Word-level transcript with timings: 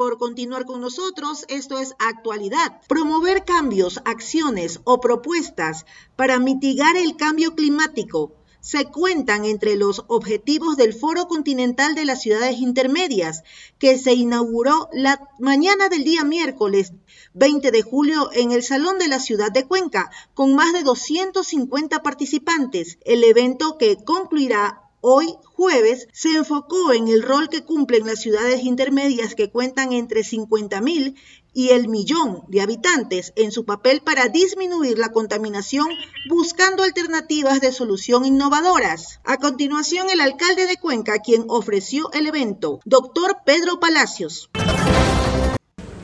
Por 0.00 0.16
continuar 0.16 0.64
con 0.64 0.80
nosotros. 0.80 1.44
Esto 1.48 1.78
es 1.78 1.94
actualidad. 1.98 2.80
Promover 2.88 3.44
cambios, 3.44 4.00
acciones 4.06 4.80
o 4.84 4.98
propuestas 4.98 5.84
para 6.16 6.38
mitigar 6.38 6.96
el 6.96 7.18
cambio 7.18 7.54
climático 7.54 8.32
se 8.60 8.86
cuentan 8.86 9.44
entre 9.44 9.76
los 9.76 10.04
objetivos 10.08 10.78
del 10.78 10.94
Foro 10.94 11.28
Continental 11.28 11.94
de 11.94 12.06
las 12.06 12.22
Ciudades 12.22 12.60
Intermedias, 12.60 13.42
que 13.78 13.98
se 13.98 14.14
inauguró 14.14 14.88
la 14.94 15.28
mañana 15.38 15.90
del 15.90 16.04
día 16.04 16.24
miércoles 16.24 16.94
20 17.34 17.70
de 17.70 17.82
julio 17.82 18.30
en 18.32 18.52
el 18.52 18.62
Salón 18.62 18.98
de 18.98 19.08
la 19.08 19.20
Ciudad 19.20 19.52
de 19.52 19.66
Cuenca, 19.66 20.10
con 20.32 20.54
más 20.54 20.72
de 20.72 20.82
250 20.82 22.02
participantes. 22.02 22.96
El 23.04 23.22
evento 23.22 23.76
que 23.76 24.02
concluirá 24.02 24.89
Hoy, 25.02 25.28
jueves, 25.44 26.08
se 26.12 26.36
enfocó 26.36 26.92
en 26.92 27.08
el 27.08 27.22
rol 27.22 27.48
que 27.48 27.64
cumplen 27.64 28.06
las 28.06 28.20
ciudades 28.20 28.64
intermedias 28.64 29.34
que 29.34 29.48
cuentan 29.48 29.94
entre 29.94 30.20
50.000 30.20 31.14
y 31.54 31.70
el 31.70 31.88
millón 31.88 32.42
de 32.48 32.60
habitantes 32.60 33.32
en 33.36 33.50
su 33.50 33.64
papel 33.64 34.02
para 34.04 34.28
disminuir 34.28 34.98
la 34.98 35.08
contaminación 35.08 35.86
buscando 36.28 36.82
alternativas 36.82 37.62
de 37.62 37.72
solución 37.72 38.26
innovadoras. 38.26 39.20
A 39.24 39.38
continuación, 39.38 40.10
el 40.12 40.20
alcalde 40.20 40.66
de 40.66 40.76
Cuenca, 40.76 41.20
quien 41.20 41.44
ofreció 41.48 42.12
el 42.12 42.26
evento, 42.26 42.80
doctor 42.84 43.38
Pedro 43.46 43.80
Palacios. 43.80 44.50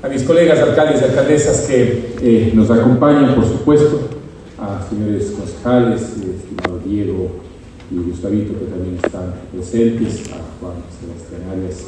A 0.02 0.08
mis 0.08 0.22
colegas 0.22 0.58
alcaldes 0.60 1.02
y 1.02 1.04
alcaldesas 1.04 1.66
que 1.66 2.16
eh, 2.22 2.52
nos 2.54 2.70
acompañan, 2.70 3.34
por 3.34 3.44
supuesto, 3.44 4.08
a 4.58 4.88
señores 4.88 5.32
concejales, 5.32 6.00
eh, 6.00 6.36
estimado 6.38 6.78
Diego 6.78 7.45
y 7.90 7.96
Gustavito, 7.96 8.58
que 8.58 8.66
también 8.66 8.96
están 9.02 9.34
presentes, 9.52 10.30
a 10.32 10.40
Juan 10.60 10.76
Sebastián 11.00 11.50
Arias 11.50 11.86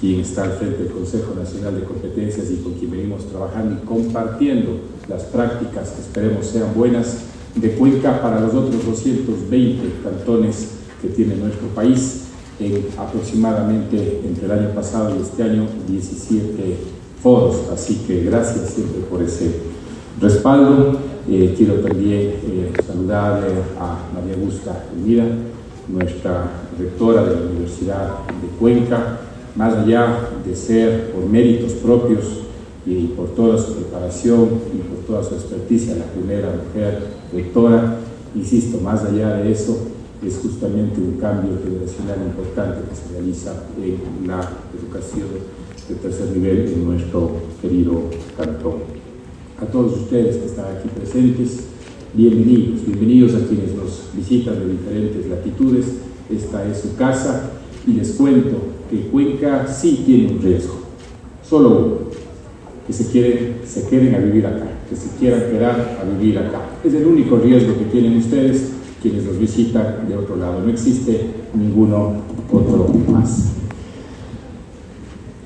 quien 0.00 0.20
está 0.20 0.44
al 0.44 0.52
frente 0.52 0.84
del 0.84 0.92
Consejo 0.92 1.34
Nacional 1.34 1.74
de 1.74 1.84
Competencias 1.84 2.50
y 2.50 2.56
con 2.56 2.74
quien 2.74 2.90
venimos 2.90 3.26
trabajando 3.30 3.76
y 3.76 3.86
compartiendo 3.86 4.80
las 5.08 5.22
prácticas 5.24 5.90
que 5.90 6.02
esperemos 6.02 6.46
sean 6.46 6.74
buenas 6.74 7.18
de 7.54 7.70
Cuenca 7.72 8.20
para 8.20 8.40
los 8.40 8.52
otros 8.52 8.84
220 8.84 10.02
cantones 10.04 10.72
que 11.00 11.08
tiene 11.08 11.36
nuestro 11.36 11.68
país 11.68 12.24
en 12.60 12.86
aproximadamente 12.98 14.20
entre 14.24 14.46
el 14.46 14.52
año 14.52 14.74
pasado 14.74 15.16
y 15.16 15.22
este 15.22 15.42
año 15.42 15.66
17 15.88 16.76
foros. 17.22 17.70
Así 17.72 18.02
que 18.06 18.24
gracias 18.24 18.70
siempre 18.74 19.00
por 19.08 19.22
ese 19.22 19.60
respaldo. 20.20 20.98
Eh, 21.28 21.54
quiero 21.56 21.74
también 21.80 22.34
eh, 22.46 22.72
saludarle 22.86 23.48
a 23.80 23.98
María 24.14 24.36
Augusta 24.36 24.84
Elvira, 24.96 25.26
nuestra 25.88 26.50
rectora 26.78 27.24
de 27.24 27.34
la 27.34 27.50
Universidad 27.50 28.18
de 28.40 28.46
Cuenca, 28.60 29.18
más 29.56 29.74
allá 29.74 30.28
de 30.46 30.54
ser 30.54 31.10
por 31.10 31.26
méritos 31.26 31.72
propios 31.72 32.42
y 32.86 33.06
por 33.08 33.30
toda 33.30 33.58
su 33.58 33.74
preparación 33.74 34.50
y 34.72 34.78
por 34.78 35.04
toda 35.04 35.24
su 35.24 35.34
experticia 35.34 35.96
la 35.96 36.04
primera 36.04 36.48
mujer 36.48 37.08
rectora, 37.32 37.96
insisto, 38.36 38.78
más 38.80 39.04
allá 39.04 39.38
de 39.38 39.50
eso, 39.50 39.78
es 40.24 40.38
justamente 40.38 41.00
un 41.00 41.18
cambio 41.18 41.58
generacional 41.64 42.18
importante 42.24 42.88
que 42.88 42.94
se 42.94 43.12
realiza 43.12 43.64
en 43.82 44.28
la 44.28 44.48
educación 44.78 45.26
de 45.88 45.94
tercer 45.96 46.30
nivel 46.30 46.68
en 46.68 46.84
nuestro 46.86 47.32
querido 47.60 48.02
cantón. 48.36 48.95
A 49.58 49.64
todos 49.64 49.96
ustedes 50.02 50.36
que 50.36 50.44
están 50.44 50.66
aquí 50.66 50.86
presentes, 50.94 51.68
bienvenidos, 52.12 52.84
bienvenidos 52.84 53.34
a 53.34 53.46
quienes 53.46 53.74
nos 53.74 54.10
visitan 54.14 54.58
de 54.58 54.68
diferentes 54.68 55.26
latitudes. 55.28 55.86
Esta 56.30 56.68
es 56.68 56.80
su 56.80 56.94
casa 56.94 57.52
y 57.86 57.92
les 57.92 58.12
cuento 58.12 58.58
que 58.90 59.06
Cuenca 59.08 59.66
sí 59.66 60.02
tiene 60.04 60.34
un 60.34 60.42
riesgo, 60.42 60.74
solo 61.42 61.70
uno, 61.70 61.96
que 62.86 62.92
se, 62.92 63.10
quieren, 63.10 63.60
se 63.64 63.88
queden 63.88 64.14
a 64.14 64.18
vivir 64.18 64.46
acá, 64.46 64.66
que 64.90 64.94
se 64.94 65.16
quieran 65.18 65.50
quedar 65.50 66.00
a 66.02 66.18
vivir 66.18 66.38
acá. 66.38 66.60
Es 66.84 66.92
el 66.92 67.06
único 67.06 67.38
riesgo 67.38 67.78
que 67.78 67.86
tienen 67.86 68.18
ustedes 68.18 68.72
quienes 69.00 69.24
los 69.24 69.38
visitan 69.38 70.06
de 70.06 70.18
otro 70.18 70.36
lado, 70.36 70.60
no 70.60 70.68
existe 70.68 71.30
ninguno 71.54 72.16
otro 72.52 72.92
más. 73.08 73.54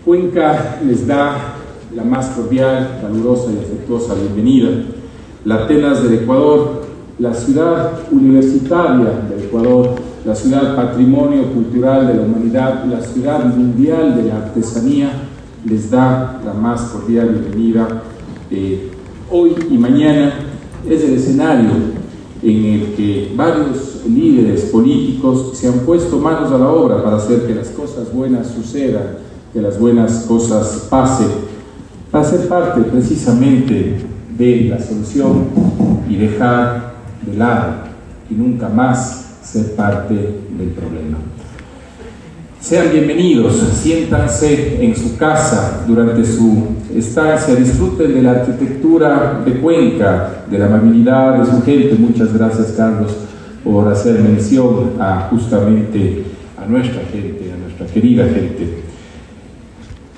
Cuenca 0.04 0.80
les 0.84 1.06
da 1.06 1.59
la 1.94 2.04
más 2.04 2.26
cordial, 2.28 2.98
calurosa 3.02 3.50
y 3.52 3.58
afectuosa 3.58 4.14
bienvenida. 4.14 4.68
La 5.44 5.64
Atenas 5.64 6.02
del 6.02 6.14
Ecuador, 6.20 6.82
la 7.18 7.34
ciudad 7.34 7.92
universitaria 8.10 9.22
del 9.28 9.44
Ecuador, 9.44 9.96
la 10.24 10.34
ciudad 10.34 10.76
patrimonio 10.76 11.52
cultural 11.52 12.06
de 12.06 12.14
la 12.14 12.22
humanidad, 12.22 12.84
la 12.84 13.00
ciudad 13.00 13.44
mundial 13.44 14.16
de 14.16 14.28
la 14.28 14.36
artesanía, 14.36 15.10
les 15.64 15.90
da 15.90 16.40
la 16.44 16.54
más 16.54 16.82
cordial 16.82 17.30
bienvenida. 17.30 18.02
Eh, 18.50 18.90
hoy 19.30 19.54
y 19.70 19.76
mañana 19.76 20.32
es 20.88 21.02
el 21.02 21.14
escenario 21.14 21.70
en 22.42 22.64
el 22.64 22.94
que 22.94 23.32
varios 23.36 24.02
líderes 24.08 24.66
políticos 24.66 25.50
se 25.54 25.68
han 25.68 25.80
puesto 25.80 26.18
manos 26.18 26.52
a 26.52 26.58
la 26.58 26.70
obra 26.70 27.02
para 27.02 27.16
hacer 27.16 27.46
que 27.46 27.54
las 27.54 27.68
cosas 27.68 28.12
buenas 28.14 28.48
sucedan, 28.48 29.18
que 29.52 29.60
las 29.60 29.78
buenas 29.78 30.24
cosas 30.26 30.86
pasen, 30.88 31.49
para 32.10 32.24
ser 32.24 32.48
parte 32.48 32.80
precisamente 32.82 33.96
de 34.36 34.68
la 34.68 34.80
solución 34.80 35.46
y 36.08 36.16
dejar 36.16 36.94
de 37.22 37.36
lado 37.36 37.72
y 38.28 38.34
nunca 38.34 38.68
más 38.68 39.38
ser 39.42 39.74
parte 39.76 40.14
del 40.14 40.68
problema. 40.70 41.18
Sean 42.60 42.90
bienvenidos, 42.92 43.56
siéntanse 43.74 44.84
en 44.84 44.94
su 44.94 45.16
casa 45.16 45.84
durante 45.86 46.24
su 46.24 46.68
estancia, 46.94 47.54
disfruten 47.54 48.12
de 48.12 48.22
la 48.22 48.32
arquitectura 48.32 49.42
de 49.44 49.52
Cuenca, 49.54 50.44
de 50.50 50.58
la 50.58 50.66
amabilidad 50.66 51.38
de 51.38 51.46
su 51.46 51.62
gente. 51.62 51.94
Muchas 51.98 52.34
gracias, 52.34 52.74
Carlos, 52.76 53.12
por 53.64 53.88
hacer 53.88 54.20
mención 54.20 54.92
a 55.00 55.28
justamente 55.30 56.24
a 56.62 56.66
nuestra 56.66 57.02
gente, 57.04 57.50
a 57.52 57.56
nuestra 57.56 57.86
querida 57.86 58.24
gente. 58.24 58.82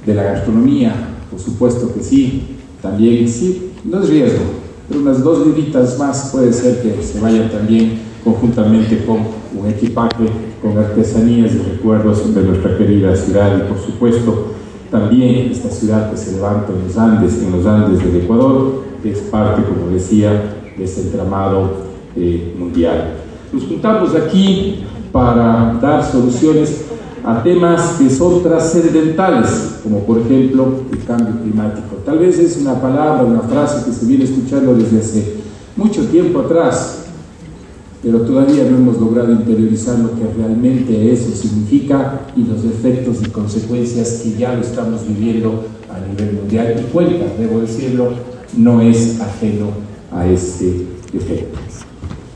De 0.04 0.14
la 0.14 0.24
gastronomía, 0.24 0.92
por 1.32 1.40
supuesto 1.40 1.92
que 1.94 2.02
sí, 2.02 2.42
también 2.82 3.26
sí, 3.26 3.72
no 3.84 4.02
es 4.02 4.08
riesgo, 4.10 4.44
pero 4.86 5.00
unas 5.00 5.24
dos 5.24 5.46
viditas 5.46 5.98
más 5.98 6.28
puede 6.30 6.52
ser 6.52 6.82
que 6.82 7.02
se 7.02 7.18
vayan 7.20 7.50
también 7.50 8.00
conjuntamente 8.22 9.04
con 9.04 9.18
un 9.58 9.68
equipaje 9.68 10.28
con 10.62 10.78
artesanías 10.78 11.54
y 11.54 11.58
recuerdos 11.58 12.32
de 12.32 12.42
nuestra 12.42 12.78
querida 12.78 13.16
ciudad 13.16 13.56
y 13.58 13.68
por 13.68 13.78
supuesto 13.78 14.52
también 14.90 15.50
esta 15.50 15.70
ciudad 15.70 16.10
que 16.10 16.16
se 16.16 16.32
levanta 16.32 16.72
en 16.72 16.86
los 16.86 16.96
Andes, 16.96 17.42
en 17.42 17.50
los 17.50 17.66
Andes 17.66 18.04
del 18.04 18.22
Ecuador, 18.22 18.84
que 19.02 19.10
es 19.10 19.18
parte, 19.18 19.62
como 19.64 19.90
decía, 19.90 20.60
de 20.76 20.84
este 20.84 21.00
entramado 21.00 21.70
eh, 22.14 22.54
mundial. 22.58 23.14
Nos 23.52 23.64
juntamos 23.64 24.14
aquí 24.14 24.84
para 25.10 25.78
dar 25.80 26.04
soluciones 26.04 26.81
a 27.24 27.42
temas 27.42 27.96
que 27.98 28.10
son 28.10 28.42
trascendentales, 28.42 29.78
como 29.82 30.00
por 30.00 30.18
ejemplo 30.18 30.80
el 30.90 31.04
cambio 31.04 31.40
climático. 31.42 31.96
Tal 32.04 32.18
vez 32.18 32.38
es 32.38 32.56
una 32.58 32.80
palabra, 32.80 33.22
una 33.22 33.42
frase 33.42 33.84
que 33.84 33.92
se 33.92 34.06
viene 34.06 34.24
escuchando 34.24 34.74
desde 34.74 34.98
hace 34.98 35.34
mucho 35.76 36.04
tiempo 36.06 36.40
atrás, 36.40 37.04
pero 38.02 38.22
todavía 38.22 38.64
no 38.64 38.76
hemos 38.76 38.98
logrado 38.98 39.30
interiorizar 39.30 39.98
lo 40.00 40.14
que 40.16 40.24
realmente 40.36 41.12
eso 41.12 41.30
significa 41.30 42.22
y 42.36 42.42
los 42.42 42.64
efectos 42.64 43.18
y 43.22 43.30
consecuencias 43.30 44.22
que 44.22 44.32
ya 44.32 44.54
lo 44.54 44.62
estamos 44.62 45.06
viviendo 45.06 45.64
a 45.88 46.00
nivel 46.08 46.34
mundial. 46.34 46.74
Y 46.80 46.92
Cuenca, 46.92 47.26
debo 47.38 47.60
decirlo, 47.60 48.10
no 48.56 48.80
es 48.80 49.20
ajeno 49.20 49.66
a 50.10 50.26
este 50.26 50.86
efecto. 51.14 51.58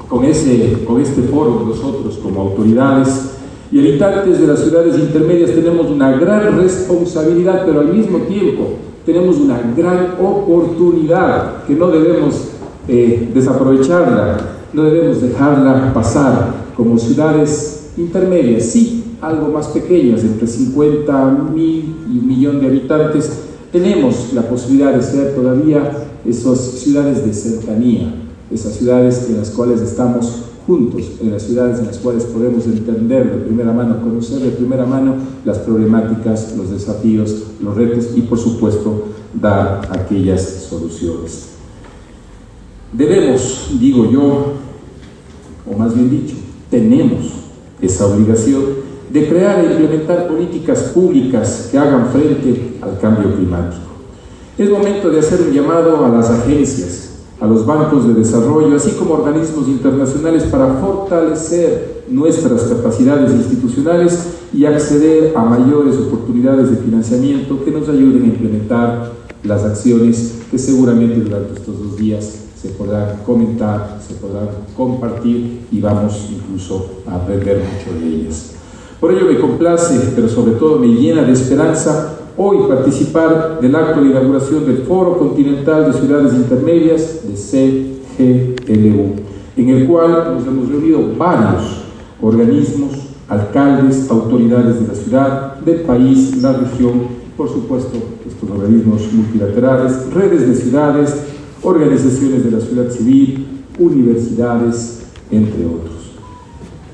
Con, 0.08 0.24
ese, 0.24 0.84
con 0.86 1.00
este 1.00 1.22
foro 1.22 1.64
nosotros 1.66 2.18
como 2.22 2.42
autoridades 2.42 3.35
y 3.72 3.78
habitantes 3.80 4.40
de 4.40 4.46
las 4.46 4.60
ciudades 4.60 4.98
intermedias 4.98 5.50
tenemos 5.50 5.86
una 5.90 6.16
gran 6.16 6.58
responsabilidad, 6.60 7.62
pero 7.66 7.80
al 7.80 7.92
mismo 7.92 8.18
tiempo 8.18 8.74
tenemos 9.04 9.36
una 9.36 9.60
gran 9.76 10.14
oportunidad 10.20 11.64
que 11.64 11.74
no 11.74 11.88
debemos 11.88 12.48
eh, 12.88 13.30
desaprovecharla 13.34 14.56
no 14.76 14.84
debemos 14.84 15.22
dejarla 15.22 15.92
pasar 15.94 16.54
como 16.76 16.98
ciudades 16.98 17.92
intermedias, 17.96 18.64
sí, 18.64 19.16
algo 19.22 19.48
más 19.48 19.68
pequeñas, 19.68 20.22
entre 20.22 20.46
50 20.46 21.50
mil 21.54 21.96
y 22.12 22.18
un 22.18 22.28
millón 22.28 22.60
de 22.60 22.66
habitantes, 22.66 23.30
tenemos 23.72 24.34
la 24.34 24.42
posibilidad 24.42 24.92
de 24.92 25.02
ser 25.02 25.34
todavía 25.34 25.90
esas 26.26 26.60
ciudades 26.60 27.24
de 27.24 27.32
cercanía, 27.32 28.14
esas 28.50 28.74
ciudades 28.74 29.26
en 29.30 29.38
las 29.38 29.48
cuales 29.50 29.80
estamos 29.80 30.42
juntos, 30.66 31.12
en 31.20 31.32
las 31.32 31.42
ciudades 31.42 31.78
en 31.78 31.86
las 31.86 31.98
cuales 31.98 32.24
podemos 32.24 32.66
entender 32.66 33.30
de 33.30 33.44
primera 33.44 33.72
mano, 33.72 34.00
conocer 34.00 34.40
de 34.40 34.50
primera 34.50 34.84
mano 34.84 35.14
las 35.44 35.58
problemáticas, 35.58 36.54
los 36.56 36.70
desafíos, 36.70 37.44
los 37.62 37.76
retos 37.76 38.08
y 38.16 38.22
por 38.22 38.38
supuesto 38.38 39.04
dar 39.32 39.88
aquellas 39.90 40.42
soluciones. 40.68 41.50
Debemos, 42.92 43.70
digo 43.78 44.10
yo, 44.10 44.54
o 45.70 45.76
más 45.76 45.94
bien 45.94 46.10
dicho, 46.10 46.34
tenemos 46.70 47.32
esa 47.80 48.06
obligación 48.06 48.62
de 49.12 49.28
crear 49.28 49.60
e 49.60 49.72
implementar 49.72 50.26
políticas 50.26 50.80
públicas 50.94 51.68
que 51.70 51.78
hagan 51.78 52.08
frente 52.08 52.78
al 52.80 52.98
cambio 52.98 53.34
climático. 53.34 53.82
Es 54.58 54.70
momento 54.70 55.10
de 55.10 55.20
hacer 55.20 55.42
un 55.42 55.52
llamado 55.52 56.04
a 56.04 56.08
las 56.08 56.30
agencias, 56.30 57.05
a 57.40 57.46
los 57.46 57.66
bancos 57.66 58.06
de 58.06 58.14
desarrollo, 58.14 58.76
así 58.76 58.92
como 58.92 59.14
organismos 59.14 59.68
internacionales 59.68 60.44
para 60.44 60.74
fortalecer 60.74 62.04
nuestras 62.08 62.62
capacidades 62.62 63.32
institucionales 63.32 64.34
y 64.52 64.64
acceder 64.64 65.36
a 65.36 65.42
mayores 65.42 65.96
oportunidades 65.98 66.70
de 66.70 66.76
financiamiento 66.76 67.62
que 67.64 67.70
nos 67.70 67.88
ayuden 67.88 68.22
a 68.22 68.26
implementar 68.26 69.12
las 69.42 69.64
acciones 69.64 70.40
que 70.50 70.58
seguramente 70.58 71.20
durante 71.20 71.54
estos 71.54 71.78
dos 71.78 71.96
días 71.96 72.46
se 72.60 72.70
podrán 72.70 73.18
comentar, 73.24 74.00
se 74.06 74.14
podrán 74.14 74.48
compartir 74.76 75.66
y 75.70 75.80
vamos 75.80 76.28
incluso 76.30 77.02
a 77.06 77.16
aprender 77.16 77.58
mucho 77.58 78.00
de 78.00 78.06
ellas. 78.08 78.52
Por 78.98 79.12
ello 79.12 79.26
me 79.26 79.38
complace, 79.38 80.12
pero 80.14 80.28
sobre 80.28 80.52
todo 80.52 80.78
me 80.78 80.86
llena 80.86 81.22
de 81.22 81.32
esperanza 81.32 82.15
hoy 82.36 82.68
participar 82.68 83.60
del 83.60 83.74
acto 83.74 84.00
de 84.00 84.10
inauguración 84.10 84.66
del 84.66 84.78
Foro 84.78 85.18
Continental 85.18 85.90
de 85.90 85.98
Ciudades 85.98 86.34
Intermedias 86.34 87.20
de 87.26 87.34
CGLU, 88.18 89.14
en 89.56 89.68
el 89.68 89.86
cual 89.86 90.34
nos 90.34 90.46
hemos 90.46 90.68
reunido 90.68 91.00
varios 91.16 91.84
organismos, 92.20 92.92
alcaldes, 93.28 94.10
autoridades 94.10 94.80
de 94.80 94.88
la 94.88 94.94
ciudad, 94.94 95.56
del 95.60 95.80
país, 95.80 96.36
la 96.42 96.52
región, 96.52 97.26
por 97.36 97.48
supuesto 97.48 97.96
estos 98.26 98.50
organismos 98.50 99.02
multilaterales, 99.12 100.12
redes 100.12 100.46
de 100.46 100.54
ciudades, 100.54 101.14
organizaciones 101.62 102.44
de 102.44 102.50
la 102.50 102.60
ciudad 102.60 102.90
civil, 102.90 103.46
universidades, 103.78 105.02
entre 105.30 105.66
otros. 105.66 105.95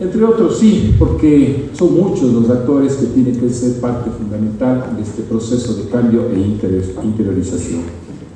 Entre 0.03 0.25
otros, 0.25 0.59
sí, 0.59 0.97
porque 0.99 1.71
son 1.75 1.95
muchos 1.95 2.33
los 2.33 2.51
actores 2.51 2.95
que 2.95 3.07
tienen 3.07 3.39
que 3.39 3.49
ser 3.49 3.81
parte 3.81 4.11
fundamental 4.11 4.97
de 4.97 5.03
este 5.03 5.23
proceso 5.23 5.75
de 5.75 5.89
cambio 5.91 6.29
e 6.29 6.41
interiorización, 6.41 7.83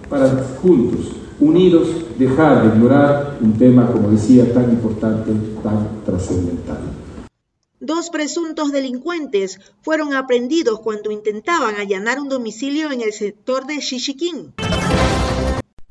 para 0.08 0.28
juntos, 0.62 1.10
unidos, 1.40 1.88
dejar 2.16 2.62
de 2.62 2.76
ignorar 2.76 3.38
un 3.40 3.54
tema, 3.54 3.90
como 3.90 4.10
decía, 4.12 4.54
tan 4.54 4.70
importante, 4.70 5.32
tan 5.64 6.04
trascendental. 6.04 6.78
Dos 7.80 8.10
presuntos 8.10 8.70
delincuentes 8.70 9.58
fueron 9.82 10.14
aprendidos 10.14 10.78
cuando 10.78 11.10
intentaban 11.10 11.74
allanar 11.74 12.20
un 12.20 12.28
domicilio 12.28 12.92
en 12.92 13.00
el 13.00 13.12
sector 13.12 13.66
de 13.66 13.80
Xixiquín. 13.80 14.54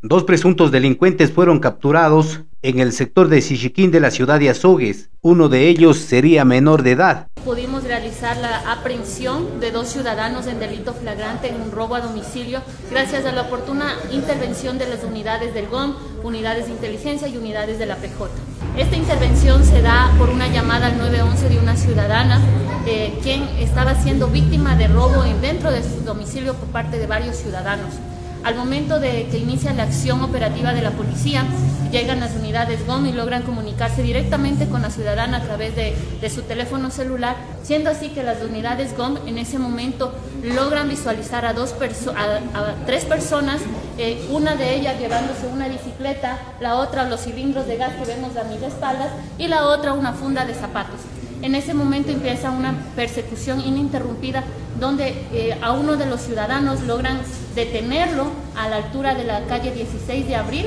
Dos 0.08 0.24
presuntos 0.24 0.72
delincuentes 0.72 1.32
fueron 1.32 1.60
capturados 1.60 2.42
en 2.62 2.80
el 2.80 2.94
sector 2.94 3.28
de 3.28 3.42
Sichiquín 3.42 3.90
de 3.90 4.00
la 4.00 4.12
ciudad 4.12 4.40
de 4.40 4.52
Azogues. 4.52 5.10
Uno 5.22 5.50
de 5.50 5.68
ellos 5.68 5.98
sería 5.98 6.46
menor 6.46 6.84
de 6.84 6.92
edad. 6.92 7.28
Pudimos 7.44 7.84
realizar 7.86 8.38
la 8.38 8.72
aprehensión 8.72 9.60
de 9.60 9.72
dos 9.72 9.88
ciudadanos 9.88 10.46
en 10.46 10.60
delito 10.60 10.94
flagrante 10.94 11.50
en 11.50 11.60
un 11.60 11.72
robo 11.72 11.96
a 11.96 12.02
domicilio 12.02 12.62
gracias 12.92 13.26
a 13.26 13.32
la 13.32 13.42
oportuna 13.42 13.96
intervención 14.12 14.78
de 14.78 14.86
las 14.86 15.04
unidades 15.04 15.56
del 15.56 15.70
GOM, 15.70 15.96
unidades 16.24 16.68
de 16.68 16.74
inteligencia 16.74 17.28
y 17.28 17.38
unidades 17.38 17.80
de 17.80 17.88
la 17.88 17.96
PJ. 17.96 18.30
Esta 18.78 18.98
intervención 18.98 19.66
se 19.66 19.82
da 19.82 20.14
por 20.20 20.30
una 20.30 20.48
llamada 20.50 20.86
al 20.86 21.00
911 21.00 21.50
de 21.50 21.58
una 21.58 21.76
ciudadana 21.76 22.40
eh, 22.86 23.18
quien 23.24 23.42
estaba 23.58 23.96
siendo 23.96 24.28
víctima 24.28 24.76
de 24.76 24.88
robo 24.88 25.24
dentro 25.42 25.72
de 25.72 25.82
su 25.82 26.02
domicilio 26.06 26.54
por 26.54 26.68
parte 26.68 27.00
de 27.00 27.08
varios 27.08 27.38
ciudadanos. 27.38 27.96
Al 28.46 28.54
momento 28.54 29.00
de 29.00 29.28
que 29.32 29.40
inicia 29.40 29.74
la 29.74 29.84
acción 29.84 30.22
operativa 30.22 30.72
de 30.72 30.84
la 30.84 30.92
policía, 30.92 31.44
llegan 31.92 32.20
las 32.20 32.36
unidades 32.36 32.86
GOM 32.86 33.08
y 33.08 33.12
logran 33.12 33.42
comunicarse 33.42 34.04
directamente 34.04 34.68
con 34.68 34.84
la 34.84 34.92
ciudadana 34.92 35.38
a 35.38 35.42
través 35.42 35.76
de, 35.76 35.96
su 36.30 36.44
teléfono 36.44 36.92
celular, 36.92 37.38
siendo 37.64 37.90
así 37.90 38.10
que 38.10 38.22
las 38.22 38.44
unidades 38.44 38.96
GOM 38.96 39.18
en 39.26 39.40
ese 39.40 39.58
momento 39.58 40.14
logran 40.44 40.90
visualizar 40.90 41.44
a, 41.44 41.54
dos 41.54 41.74
a, 41.74 42.86
tres 42.86 43.06
personas, 43.06 43.62
eh, 43.98 44.28
una 44.30 44.56
de 44.56 44.76
ellas 44.76 45.00
llevándose 45.00 45.48
una 45.48 45.68
bicicleta, 45.68 46.38
la 46.60 46.76
otra 46.76 47.10
los 47.10 47.22
cilindros 47.22 47.66
de 47.66 47.78
gas 47.78 47.94
que 47.96 48.06
vemos 48.06 48.38
a 48.38 48.44
mis 48.44 48.62
espaldas 48.62 49.10
y 49.40 49.48
la 49.48 49.66
otra 49.66 49.94
una 49.94 50.14
funda 50.14 50.46
de 50.46 50.54
zapatos. 50.54 51.00
En 51.46 51.54
ese 51.54 51.76
momento 51.76 52.10
empieza 52.10 52.50
una 52.50 52.74
persecución 52.96 53.62
ininterrumpida 53.62 54.44
donde 54.80 55.10
eh, 55.32 55.56
a 55.62 55.74
uno 55.74 55.96
de 55.96 56.08
los 56.08 56.22
ciudadanos 56.22 56.82
logran 56.82 57.20
detenerlo 57.54 58.32
a 58.58 58.68
la 58.68 58.78
altura 58.78 59.14
de 59.14 59.26
la 59.26 59.46
calle 59.46 59.72
16 59.72 60.28
de 60.28 60.36
abril, 60.36 60.66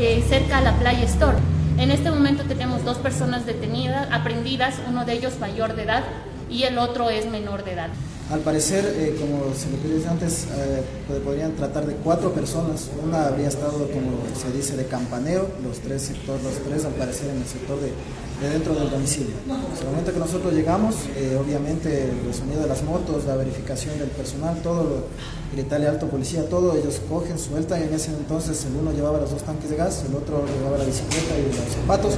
eh, 0.00 0.24
cerca 0.28 0.58
a 0.58 0.62
la 0.62 0.76
Playa 0.80 1.04
Store. 1.04 1.36
En 1.78 1.92
este 1.92 2.10
momento 2.10 2.42
tenemos 2.42 2.84
dos 2.84 2.98
personas 2.98 3.46
detenidas, 3.46 4.08
aprendidas, 4.10 4.74
uno 4.88 5.04
de 5.04 5.12
ellos 5.12 5.38
mayor 5.38 5.76
de 5.76 5.84
edad 5.84 6.02
y 6.50 6.64
el 6.64 6.76
otro 6.78 7.08
es 7.08 7.30
menor 7.30 7.62
de 7.62 7.74
edad. 7.74 7.90
Al 8.28 8.40
parecer, 8.40 8.84
eh, 8.96 9.16
como 9.20 9.54
se 9.54 9.70
lo 9.70 9.76
pidió 9.76 10.10
antes, 10.10 10.48
eh, 10.50 10.82
podrían 11.24 11.52
tratar 11.52 11.86
de 11.86 11.94
cuatro 11.94 12.32
personas. 12.32 12.90
Una 13.00 13.28
habría 13.28 13.46
estado, 13.46 13.88
como 13.92 14.18
se 14.34 14.50
dice, 14.50 14.76
de 14.76 14.86
campanero, 14.86 15.48
los 15.62 15.78
tres, 15.78 16.02
sector, 16.02 16.40
los 16.42 16.54
tres 16.64 16.84
al 16.84 16.94
parecer 16.94 17.30
en 17.30 17.36
el 17.36 17.46
sector 17.46 17.80
de, 17.80 17.92
dentro 18.40 18.74
del 18.74 18.90
domicilio. 18.90 19.34
En 19.46 19.78
el 19.78 19.86
momento 19.86 20.12
que 20.12 20.18
nosotros 20.18 20.52
llegamos, 20.52 20.94
eh, 21.16 21.38
obviamente 21.40 22.10
el 22.26 22.34
sonido 22.34 22.62
de 22.62 22.68
las 22.68 22.82
motos, 22.82 23.24
la 23.24 23.36
verificación 23.36 23.98
del 23.98 24.08
personal, 24.10 24.60
todo, 24.62 25.06
gritarle 25.52 25.88
alto 25.88 26.08
policía, 26.08 26.48
todo, 26.48 26.76
ellos 26.76 27.00
cogen, 27.08 27.38
sueltan. 27.38 27.82
En 27.82 27.94
ese 27.94 28.10
entonces 28.10 28.64
el 28.66 28.76
uno 28.76 28.92
llevaba 28.92 29.18
los 29.18 29.30
dos 29.30 29.42
tanques 29.42 29.70
de 29.70 29.76
gas, 29.76 30.04
el 30.08 30.14
otro 30.14 30.44
llevaba 30.46 30.78
la 30.78 30.84
bicicleta 30.84 31.38
y 31.38 31.46
los 31.46 31.74
zapatos. 31.74 32.14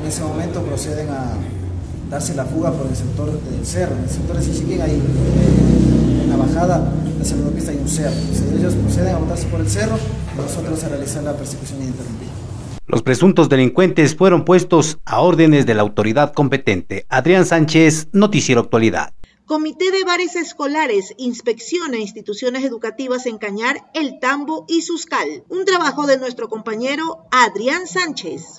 En 0.00 0.08
ese 0.08 0.22
momento 0.22 0.62
proceden 0.62 1.08
a 1.10 1.32
darse 2.10 2.34
la 2.34 2.44
fuga 2.44 2.72
por 2.72 2.86
el 2.86 2.96
sector 2.96 3.30
del 3.30 3.66
cerro. 3.66 3.94
En 3.96 4.04
el 4.04 4.10
sector 4.10 4.36
de 4.36 4.42
Sichiquín 4.42 4.80
hay 4.80 4.92
eh, 4.92 6.24
una 6.26 6.36
bajada 6.36 6.92
hacia 7.20 7.36
la 7.36 7.70
hay 7.70 7.78
un 7.78 7.88
cerro. 7.88 8.16
ellos 8.58 8.74
proceden 8.74 9.14
a 9.14 9.18
botarse 9.18 9.46
por 9.46 9.60
el 9.60 9.68
cerro 9.68 9.96
y 10.34 10.40
nosotros 10.40 10.82
a 10.84 10.88
realizar 10.88 11.22
la 11.22 11.34
persecución 11.34 11.82
ininterrumpida. 11.82 12.31
Los 12.86 13.02
presuntos 13.02 13.48
delincuentes 13.48 14.16
fueron 14.16 14.44
puestos 14.44 14.98
a 15.04 15.20
órdenes 15.20 15.66
de 15.66 15.74
la 15.74 15.82
autoridad 15.82 16.32
competente. 16.32 17.06
Adrián 17.08 17.46
Sánchez, 17.46 18.08
Noticiero 18.12 18.60
Actualidad. 18.60 19.14
Comité 19.46 19.92
de 19.92 20.02
Bares 20.02 20.34
Escolares 20.34 21.14
inspecciona 21.16 21.98
instituciones 21.98 22.64
educativas 22.64 23.26
en 23.26 23.38
Cañar, 23.38 23.88
El 23.94 24.18
Tambo 24.18 24.64
y 24.68 24.82
Suscal. 24.82 25.44
Un 25.48 25.64
trabajo 25.64 26.06
de 26.06 26.18
nuestro 26.18 26.48
compañero 26.48 27.26
Adrián 27.30 27.86
Sánchez. 27.86 28.58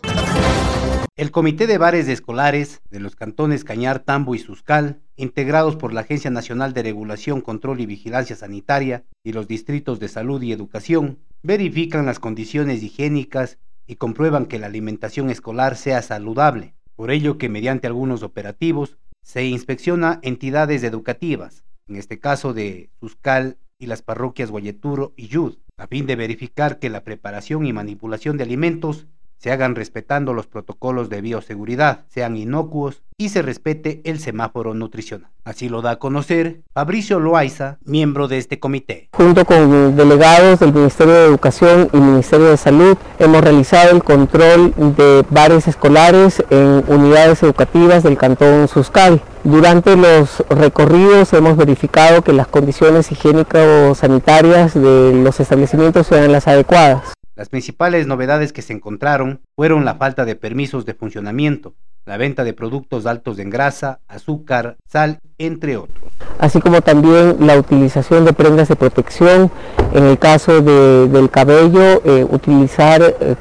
El 1.18 1.32
Comité 1.32 1.68
de 1.68 1.78
Bares 1.78 2.08
Escolares 2.08 2.82
de 2.92 3.02
los 3.02 3.18
cantones 3.18 3.66
Cañar, 3.66 4.00
Tambo 4.00 4.36
y 4.36 4.40
Suscal, 4.40 5.02
integrados 5.18 5.76
por 5.76 5.94
la 5.94 6.02
Agencia 6.02 6.32
Nacional 6.32 6.74
de 6.74 6.84
Regulación, 6.84 7.42
Control 7.42 7.82
y 7.82 7.86
Vigilancia 7.86 8.38
Sanitaria 8.38 9.04
y 9.24 9.34
los 9.34 9.48
distritos 9.48 10.00
de 10.00 10.08
salud 10.08 10.42
y 10.42 10.54
educación, 10.54 11.20
verifican 11.42 12.06
las 12.06 12.20
condiciones 12.20 12.82
higiénicas 12.84 13.58
y 13.88 13.96
comprueban 13.96 14.46
que 14.46 14.60
la 14.60 14.68
alimentación 14.68 15.30
escolar 15.30 15.76
sea 15.76 16.02
saludable. 16.02 16.74
Por 16.96 17.12
ello 17.12 17.38
que 17.38 17.50
mediante 17.50 17.88
algunos 17.88 18.24
operativos 18.24 18.98
se 19.22 19.46
inspecciona 19.46 20.20
entidades 20.22 20.84
educativas, 20.84 21.66
en 21.88 21.96
este 21.96 22.20
caso 22.20 22.54
de 22.54 22.90
Suscal 23.00 23.58
y 23.80 23.88
las 23.88 24.02
parroquias 24.02 24.52
Guayeturo 24.52 25.14
y 25.16 25.28
Yud, 25.28 25.58
a 25.78 25.88
fin 25.88 26.06
de 26.06 26.16
verificar 26.16 26.80
que 26.80 26.90
la 26.90 27.04
preparación 27.04 27.66
y 27.66 27.74
manipulación 27.74 28.38
de 28.38 28.44
alimentos 28.44 29.08
se 29.44 29.52
hagan 29.52 29.76
respetando 29.76 30.34
los 30.34 30.48
protocolos 30.48 31.10
de 31.10 31.20
bioseguridad, 31.20 32.06
sean 32.08 32.38
inocuos 32.38 33.02
y 33.18 33.28
se 33.28 33.42
respete 33.42 34.00
el 34.06 34.20
semáforo 34.20 34.74
nutricional. 34.74 35.30
Así 35.44 35.68
lo 35.68 35.82
da 35.82 35.92
a 35.92 36.00
conocer 36.00 36.62
Fabricio 36.74 37.20
Loaiza, 37.20 37.78
miembro 37.84 38.30
de 38.30 38.38
este 38.38 38.62
comité. 38.62 39.10
Junto 39.12 39.44
con 39.44 39.98
delegados 39.98 40.62
del 40.62 40.72
Ministerio 40.72 41.14
de 41.14 41.26
Educación 41.26 41.90
y 41.92 41.98
Ministerio 41.98 42.48
de 42.48 42.56
Salud, 42.56 42.98
hemos 43.20 43.42
realizado 43.42 43.92
el 43.92 44.02
control 44.02 44.74
de 44.78 45.26
bares 45.30 45.68
escolares 45.68 46.42
en 46.50 46.86
unidades 46.88 47.44
educativas 47.44 48.04
del 48.04 48.18
Cantón 48.18 48.70
Suscal. 48.70 49.22
Durante 49.44 49.98
los 49.98 50.42
recorridos 50.48 51.34
hemos 51.34 51.58
verificado 51.58 52.22
que 52.22 52.32
las 52.32 52.48
condiciones 52.48 53.12
higiénicas 53.12 53.98
sanitarias 53.98 54.74
de 54.74 55.22
los 55.22 55.42
establecimientos 55.42 56.08
sean 56.08 56.32
las 56.32 56.48
adecuadas. 56.48 57.14
Las 57.36 57.50
principales 57.50 58.06
novedades 58.06 58.54
que 58.54 58.62
se 58.62 58.74
encontraron 58.74 59.42
fueron 59.56 59.86
la 59.86 59.96
falta 59.96 60.24
de 60.24 60.36
permisos 60.36 60.86
de 60.86 60.94
funcionamiento, 60.94 61.74
la 62.06 62.18
venta 62.18 62.44
de 62.44 62.54
productos 62.54 63.08
altos 63.08 63.40
en 63.40 63.50
grasa, 63.50 64.02
azúcar, 64.08 64.76
sal, 64.88 65.20
entre 65.40 65.78
otros. 65.78 66.14
Así 66.38 66.62
como 66.62 66.82
también 66.82 67.38
la 67.40 67.58
utilización 67.58 68.24
de 68.26 68.34
prendas 68.34 68.68
de 68.68 68.76
protección, 68.76 69.50
en 69.94 70.04
el 70.04 70.20
caso 70.20 70.62
del 70.62 71.30
cabello, 71.32 72.04
eh, 72.06 72.24
utilizar 72.30 73.02
eh, 73.02 73.36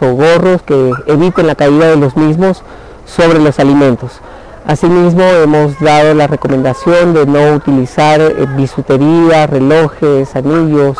o 0.00 0.14
gorros 0.14 0.62
que 0.62 0.92
eviten 1.08 1.48
la 1.48 1.56
caída 1.56 1.90
de 1.90 1.96
los 1.96 2.16
mismos 2.16 2.62
sobre 3.04 3.40
los 3.40 3.58
alimentos. 3.58 4.20
Asimismo, 4.64 5.22
hemos 5.22 5.80
dado 5.80 6.14
la 6.14 6.28
recomendación 6.28 7.14
de 7.14 7.26
no 7.26 7.54
utilizar 7.54 8.20
eh, 8.20 8.46
bisutería, 8.56 9.48
relojes, 9.48 10.36
anillos, 10.36 10.98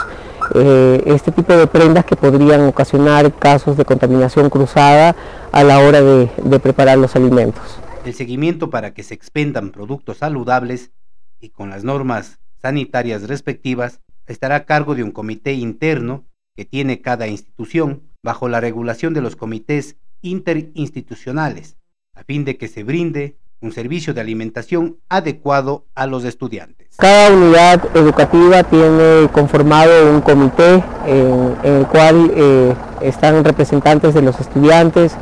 eh, 0.55 1.03
este 1.07 1.33
tipo 1.33 1.57
de 1.57 1.67
prendas 1.67 2.05
que 2.05 2.17
podrían 2.17 2.63
ocasionar 2.63 3.35
casos 3.35 3.77
de 3.77 3.85
contaminación 3.85 4.51
cruzada 4.51 5.15
a 5.53 5.65
la 5.65 5.79
hora 5.81 6.01
de, 6.01 6.61
preparar 6.61 6.99
los 6.99 7.17
alimentos. 7.17 7.63
El 8.05 8.15
seguimiento 8.15 8.71
para 8.71 8.95
que 8.95 9.03
se 9.03 9.15
expendan 9.15 9.71
productos 9.71 10.19
saludables 10.19 10.93
y 11.41 11.51
con 11.51 11.71
las 11.71 11.85
normas 11.85 12.39
sanitarias 12.61 13.29
respectivas 13.29 14.01
estará 14.27 14.57
a 14.57 14.65
cargo 14.65 14.95
de 14.95 15.03
un 15.03 15.11
comité 15.11 15.55
interno 15.55 16.25
que 16.57 16.65
tiene 16.65 17.01
cada 17.01 17.29
institución 17.29 18.03
bajo 18.23 18.49
la 18.49 18.61
regulación 18.61 19.15
de 19.15 19.21
los 19.21 19.37
comités 19.37 19.97
interinstitucionales, 20.23 21.77
a 22.15 22.25
fin 22.25 22.45
de 22.45 22.57
que 22.57 22.69
se 22.69 22.83
brinde 22.83 23.37
un 23.61 23.73
servicio 23.73 24.15
de 24.15 24.21
alimentación 24.21 24.97
adecuado 25.09 25.85
a 25.95 26.07
los 26.07 26.25
estudiantes. 26.25 26.89
Cada 26.97 27.33
unidad 27.33 27.97
educativa 27.97 28.63
tiene 28.65 29.29
conformado 29.33 30.13
un 30.13 30.21
comité 30.21 30.83
en, 31.07 31.57
el 31.65 31.87
cual 31.87 32.31
eh, 32.35 32.75
están 33.01 33.45
representantes 33.45 34.15
de 34.15 34.23
los 34.23 34.39
estudiantes, 34.41 35.13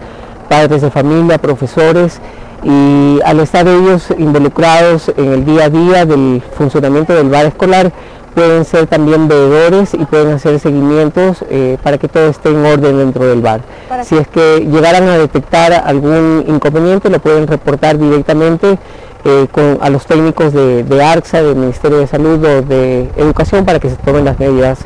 padres 0.49 0.83
de 0.83 0.91
familia, 0.91 1.39
profesores 1.39 2.21
y 2.63 3.21
al 3.25 3.41
estar 3.41 3.67
ellos 3.69 4.09
involucrados 4.19 5.13
en 5.17 5.33
el 5.33 5.45
día 5.45 5.65
a 5.65 5.71
día 5.71 6.07
del 6.07 6.43
funcionamiento 6.57 7.15
del 7.15 7.29
bar 7.29 7.47
escolar, 7.47 7.93
pueden 8.37 8.67
ser 8.67 8.87
también 8.87 9.29
veedores 9.29 9.95
y 9.95 10.05
pueden 10.05 10.29
hacer 10.35 10.61
seguimientos 10.61 11.43
eh, 11.49 11.79
para 11.83 11.97
que 11.97 12.07
todo 12.07 12.29
esté 12.29 12.51
en 12.51 12.67
orden 12.67 12.99
dentro 12.99 13.27
del 13.27 13.41
bar. 13.41 13.63
Si 14.05 14.15
es 14.15 14.29
que 14.29 14.59
llegaran 14.61 15.09
a 15.09 15.17
detectar 15.17 15.73
algún 15.73 16.45
inconveniente, 16.47 17.09
lo 17.09 17.19
pueden 17.19 17.47
reportar 17.47 17.99
directamente 17.99 18.79
eh, 19.25 19.47
a 19.81 19.89
los 19.89 20.05
técnicos 20.05 20.53
de, 20.53 20.85
de, 20.85 21.03
ARCSA, 21.03 21.43
del 21.43 21.57
Ministerio 21.57 21.97
de 21.97 22.07
Salud 22.07 22.45
o 22.45 22.61
de 22.61 23.09
Educación 23.17 23.65
para 23.65 23.81
que 23.81 23.89
se 23.89 23.97
tomen 23.97 24.27
las 24.27 24.39
medidas 24.39 24.81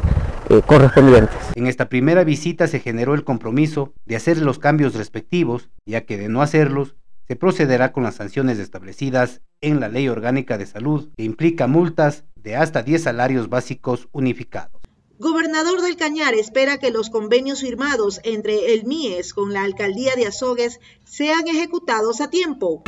eh, 0.48 0.60
correspondientes. 0.64 1.36
En 1.56 1.66
esta 1.66 1.88
primera 1.88 2.22
visita 2.22 2.68
se 2.68 2.78
generó 2.78 3.14
el 3.14 3.24
compromiso 3.24 3.92
de 4.06 4.14
hacer 4.14 4.38
los 4.38 4.60
cambios 4.60 4.94
respectivos, 4.94 5.70
ya 5.86 6.02
que 6.02 6.16
de 6.18 6.28
no 6.28 6.40
hacerlos, 6.40 6.94
se 7.26 7.34
procederá 7.34 7.90
con 7.90 8.04
las 8.04 8.14
sanciones 8.14 8.60
establecidas 8.60 9.40
en 9.60 9.80
la 9.80 9.88
Ley 9.88 10.08
Orgánica 10.08 10.56
de 10.56 10.66
Salud, 10.66 11.10
que 11.16 11.24
implica 11.24 11.66
multas 11.66 12.24
de 12.42 12.56
hasta 12.56 12.82
10 12.82 13.02
salarios 13.02 13.48
básicos 13.48 14.08
unificados. 14.12 14.80
Gobernador 15.18 15.82
del 15.82 15.96
Cañar 15.96 16.32
espera 16.32 16.78
que 16.78 16.90
los 16.90 17.10
convenios 17.10 17.60
firmados 17.60 18.20
entre 18.24 18.72
el 18.72 18.84
MIES 18.84 19.34
con 19.34 19.52
la 19.52 19.64
Alcaldía 19.64 20.14
de 20.16 20.26
Azogues 20.26 20.80
sean 21.04 21.46
ejecutados 21.46 22.22
a 22.22 22.30
tiempo. 22.30 22.82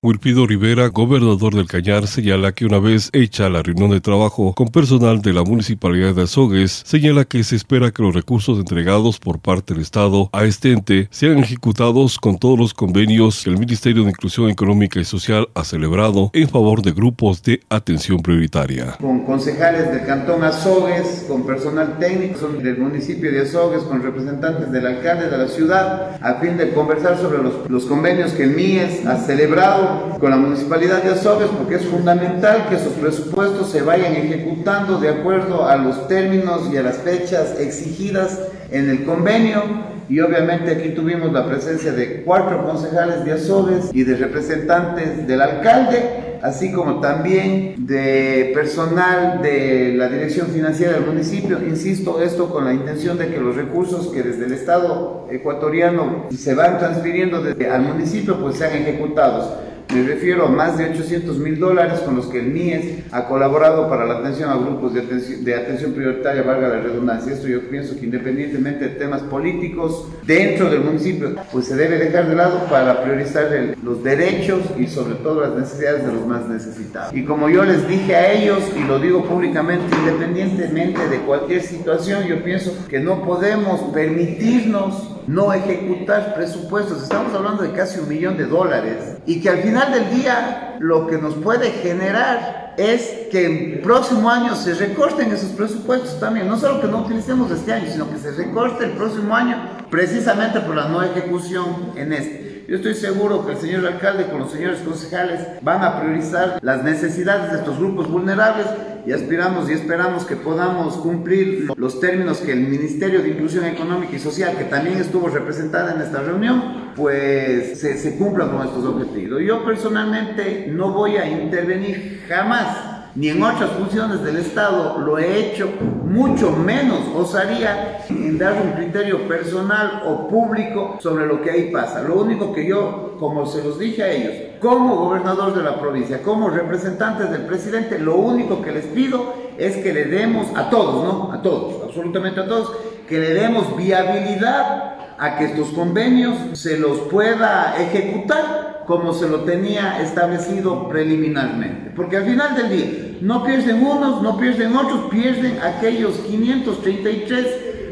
Wilpido 0.00 0.46
Rivera, 0.46 0.86
gobernador 0.88 1.56
del 1.56 1.66
Cañar, 1.66 2.06
señala 2.06 2.52
que 2.52 2.64
una 2.64 2.78
vez 2.78 3.10
hecha 3.12 3.48
la 3.48 3.64
reunión 3.64 3.90
de 3.90 4.00
trabajo 4.00 4.54
con 4.54 4.68
personal 4.68 5.20
de 5.20 5.32
la 5.32 5.42
Municipalidad 5.42 6.14
de 6.14 6.22
Azogues, 6.22 6.84
señala 6.86 7.24
que 7.24 7.42
se 7.42 7.56
espera 7.56 7.90
que 7.90 8.02
los 8.02 8.14
recursos 8.14 8.60
entregados 8.60 9.18
por 9.18 9.40
parte 9.40 9.74
del 9.74 9.82
Estado 9.82 10.30
a 10.32 10.44
este 10.44 10.70
ente 10.70 11.08
sean 11.10 11.38
ejecutados 11.38 12.18
con 12.18 12.38
todos 12.38 12.56
los 12.56 12.74
convenios 12.74 13.42
que 13.42 13.50
el 13.50 13.58
Ministerio 13.58 14.04
de 14.04 14.10
Inclusión 14.10 14.50
Económica 14.50 15.00
y 15.00 15.04
Social 15.04 15.48
ha 15.54 15.64
celebrado 15.64 16.30
en 16.32 16.48
favor 16.48 16.82
de 16.82 16.92
grupos 16.92 17.42
de 17.42 17.60
atención 17.68 18.20
prioritaria. 18.20 18.96
Con 19.00 19.24
concejales 19.24 19.90
del 19.90 20.06
Cantón 20.06 20.44
Azogues, 20.44 21.24
con 21.26 21.44
personal 21.44 21.98
técnico 21.98 22.46
del 22.46 22.78
municipio 22.78 23.32
de 23.32 23.40
Azogues, 23.40 23.82
con 23.82 24.00
representantes 24.00 24.70
del 24.70 24.86
alcalde 24.86 25.28
de 25.28 25.38
la 25.38 25.48
ciudad, 25.48 26.18
a 26.22 26.34
fin 26.34 26.56
de 26.56 26.70
conversar 26.72 27.18
sobre 27.18 27.42
los, 27.42 27.68
los 27.68 27.84
convenios 27.86 28.30
que 28.32 28.44
el 28.44 28.54
MIES 28.54 29.04
ha 29.04 29.16
celebrado 29.16 29.87
con 30.18 30.30
la 30.30 30.36
Municipalidad 30.36 31.02
de 31.02 31.10
Azogues 31.10 31.48
porque 31.56 31.76
es 31.76 31.84
fundamental 31.84 32.66
que 32.68 32.78
sus 32.78 32.92
presupuestos 32.94 33.70
se 33.70 33.82
vayan 33.82 34.14
ejecutando 34.14 34.98
de 34.98 35.10
acuerdo 35.10 35.66
a 35.66 35.76
los 35.76 36.08
términos 36.08 36.68
y 36.72 36.76
a 36.76 36.82
las 36.82 36.98
fechas 36.98 37.58
exigidas 37.58 38.40
en 38.70 38.90
el 38.90 39.04
convenio 39.04 39.62
y 40.08 40.20
obviamente 40.20 40.70
aquí 40.70 40.90
tuvimos 40.90 41.32
la 41.32 41.46
presencia 41.46 41.92
de 41.92 42.22
cuatro 42.22 42.64
concejales 42.64 43.24
de 43.26 43.32
Azogues 43.32 43.90
y 43.92 44.04
de 44.04 44.16
representantes 44.16 45.26
del 45.26 45.42
alcalde, 45.42 46.38
así 46.40 46.72
como 46.72 47.00
también 47.00 47.74
de 47.86 48.52
personal 48.54 49.42
de 49.42 49.92
la 49.96 50.08
dirección 50.08 50.46
financiera 50.46 50.94
del 50.94 51.04
municipio. 51.04 51.58
Insisto, 51.62 52.22
esto 52.22 52.48
con 52.50 52.64
la 52.64 52.72
intención 52.72 53.18
de 53.18 53.28
que 53.28 53.38
los 53.38 53.54
recursos 53.54 54.08
que 54.08 54.22
desde 54.22 54.46
el 54.46 54.52
Estado 54.52 55.28
ecuatoriano 55.30 56.28
se 56.34 56.54
van 56.54 56.78
transfiriendo 56.78 57.42
desde, 57.42 57.70
al 57.70 57.82
municipio 57.82 58.40
pues 58.40 58.56
sean 58.56 58.72
ejecutados. 58.76 59.67
Me 59.94 60.02
refiero 60.02 60.44
a 60.44 60.50
más 60.50 60.76
de 60.76 60.90
800 60.90 61.38
mil 61.38 61.58
dólares 61.58 62.00
con 62.00 62.14
los 62.14 62.26
que 62.26 62.40
el 62.40 62.48
MIES 62.48 63.04
ha 63.10 63.26
colaborado 63.26 63.88
para 63.88 64.04
la 64.04 64.18
atención 64.18 64.50
a 64.50 64.56
grupos 64.56 64.92
de 64.92 65.00
atención, 65.00 65.42
de 65.42 65.54
atención 65.54 65.92
prioritaria, 65.92 66.42
valga 66.42 66.68
la 66.68 66.80
redundancia. 66.80 67.32
Esto 67.32 67.48
yo 67.48 67.70
pienso 67.70 67.98
que 67.98 68.04
independientemente 68.04 68.90
de 68.90 68.94
temas 68.96 69.22
políticos 69.22 70.06
dentro 70.26 70.68
del 70.68 70.80
municipio, 70.80 71.34
pues 71.50 71.66
se 71.66 71.76
debe 71.76 71.96
dejar 71.96 72.28
de 72.28 72.34
lado 72.34 72.66
para 72.68 73.02
priorizar 73.02 73.48
los 73.82 74.04
derechos 74.04 74.60
y 74.78 74.86
sobre 74.88 75.14
todo 75.14 75.40
las 75.40 75.54
necesidades 75.54 76.04
de 76.06 76.12
los 76.12 76.26
más 76.26 76.46
necesitados. 76.46 77.14
Y 77.14 77.24
como 77.24 77.48
yo 77.48 77.64
les 77.64 77.88
dije 77.88 78.14
a 78.14 78.32
ellos, 78.32 78.58
y 78.76 78.84
lo 78.84 78.98
digo 78.98 79.24
públicamente, 79.24 79.84
independientemente 79.96 81.08
de 81.08 81.18
cualquier 81.20 81.62
situación, 81.62 82.24
yo 82.26 82.44
pienso 82.44 82.74
que 82.90 83.00
no 83.00 83.24
podemos 83.24 83.80
permitirnos 83.94 85.17
no 85.28 85.52
ejecutar 85.52 86.34
presupuestos. 86.34 87.02
Estamos 87.02 87.34
hablando 87.34 87.62
de 87.62 87.72
casi 87.72 88.00
un 88.00 88.08
millón 88.08 88.38
de 88.38 88.46
dólares 88.46 89.18
y 89.26 89.40
que 89.40 89.50
al 89.50 89.58
final 89.58 89.92
del 89.92 90.10
día 90.10 90.76
lo 90.80 91.06
que 91.06 91.18
nos 91.18 91.34
puede 91.34 91.70
generar 91.70 92.74
es 92.78 93.28
que 93.30 93.44
el 93.44 93.80
próximo 93.80 94.30
año 94.30 94.56
se 94.56 94.72
recorten 94.72 95.30
esos 95.30 95.50
presupuestos 95.50 96.18
también. 96.18 96.48
No 96.48 96.58
solo 96.58 96.80
que 96.80 96.86
no 96.86 97.00
utilicemos 97.02 97.50
este 97.50 97.74
año, 97.74 97.90
sino 97.92 98.10
que 98.10 98.16
se 98.16 98.30
recorte 98.30 98.84
el 98.86 98.92
próximo 98.92 99.36
año 99.36 99.56
precisamente 99.90 100.60
por 100.60 100.74
la 100.74 100.88
no 100.88 101.02
ejecución 101.02 101.92
en 101.96 102.12
este. 102.14 102.47
Yo 102.68 102.76
estoy 102.76 102.92
seguro 102.92 103.46
que 103.46 103.52
el 103.52 103.58
señor 103.58 103.86
alcalde 103.86 104.26
con 104.26 104.40
los 104.40 104.52
señores 104.52 104.80
concejales 104.80 105.40
van 105.62 105.82
a 105.82 106.02
priorizar 106.02 106.58
las 106.60 106.84
necesidades 106.84 107.50
de 107.50 107.58
estos 107.60 107.78
grupos 107.78 108.10
vulnerables 108.10 108.66
y 109.06 109.12
aspiramos 109.12 109.70
y 109.70 109.72
esperamos 109.72 110.26
que 110.26 110.36
podamos 110.36 110.98
cumplir 110.98 111.68
los 111.78 111.98
términos 111.98 112.40
que 112.40 112.52
el 112.52 112.60
Ministerio 112.60 113.22
de 113.22 113.30
Inclusión 113.30 113.64
Económica 113.64 114.14
y 114.14 114.18
Social, 114.18 114.54
que 114.58 114.64
también 114.64 114.98
estuvo 114.98 115.28
representada 115.28 115.94
en 115.94 116.02
esta 116.02 116.20
reunión, 116.20 116.92
pues 116.94 117.80
se, 117.80 117.96
se 117.96 118.18
cumplan 118.18 118.50
con 118.50 118.66
estos 118.66 118.84
objetivos. 118.84 119.40
Yo 119.40 119.64
personalmente 119.64 120.66
no 120.70 120.92
voy 120.92 121.16
a 121.16 121.26
intervenir 121.26 122.20
jamás 122.28 122.97
ni 123.18 123.30
en 123.30 123.42
otras 123.42 123.70
funciones 123.70 124.22
del 124.22 124.36
Estado 124.36 125.00
lo 125.00 125.18
he 125.18 125.40
hecho, 125.40 125.68
mucho 126.04 126.52
menos 126.52 127.00
osaría 127.16 128.04
en 128.08 128.38
dar 128.38 128.54
un 128.62 128.70
criterio 128.72 129.26
personal 129.26 130.04
o 130.06 130.28
público 130.28 130.98
sobre 131.00 131.26
lo 131.26 131.42
que 131.42 131.50
ahí 131.50 131.70
pasa. 131.72 132.02
Lo 132.02 132.14
único 132.14 132.52
que 132.52 132.64
yo, 132.64 133.16
como 133.18 133.44
se 133.44 133.64
los 133.64 133.76
dije 133.76 134.04
a 134.04 134.12
ellos, 134.12 134.34
como 134.60 134.94
gobernador 134.94 135.52
de 135.56 135.64
la 135.64 135.80
provincia, 135.80 136.22
como 136.22 136.48
representantes 136.48 137.28
del 137.32 137.42
presidente, 137.42 137.98
lo 137.98 138.14
único 138.14 138.62
que 138.62 138.70
les 138.70 138.86
pido 138.86 139.34
es 139.58 139.78
que 139.78 139.92
le 139.92 140.04
demos 140.04 140.46
a 140.56 140.70
todos, 140.70 141.02
¿no? 141.02 141.32
A 141.32 141.42
todos, 141.42 141.82
absolutamente 141.82 142.38
a 142.38 142.46
todos, 142.46 142.70
que 143.08 143.18
le 143.18 143.34
demos 143.34 143.76
viabilidad 143.76 144.94
a 145.18 145.36
que 145.36 145.46
estos 145.46 145.70
convenios 145.70 146.36
se 146.52 146.78
los 146.78 146.98
pueda 147.00 147.74
ejecutar 147.80 148.84
como 148.86 149.12
se 149.12 149.28
lo 149.28 149.40
tenía 149.40 150.00
establecido 150.00 150.88
preliminarmente. 150.88 151.90
Porque 151.90 152.16
al 152.16 152.24
final 152.24 152.54
del 152.54 152.70
día, 152.70 153.07
no 153.20 153.44
pierden 153.44 153.84
unos, 153.84 154.22
no 154.22 154.36
pierden 154.38 154.76
otros, 154.76 155.10
pierden 155.10 155.60
aquellos 155.62 156.16
533 156.18 157.46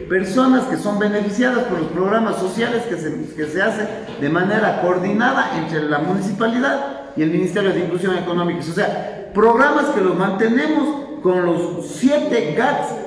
personas 0.09 0.65
que 0.65 0.77
son 0.77 0.99
beneficiadas 0.99 1.65
por 1.65 1.81
los 1.81 1.89
programas 1.89 2.37
sociales 2.37 2.85
que 2.85 2.97
se, 2.97 3.35
que 3.35 3.47
se 3.47 3.61
hacen 3.61 3.89
de 4.21 4.29
manera 4.29 4.81
coordinada 4.81 5.59
entre 5.59 5.83
la 5.83 5.99
municipalidad 5.99 7.13
y 7.17 7.23
el 7.23 7.31
Ministerio 7.31 7.73
de 7.73 7.81
Inclusión 7.81 8.17
Económica. 8.17 8.61
O 8.61 8.75
sea, 8.75 9.31
programas 9.35 9.87
que 9.87 10.01
los 10.01 10.17
mantenemos 10.17 11.21
con 11.23 11.45
los 11.45 11.87
siete 11.89 12.55
GATS 12.57 13.07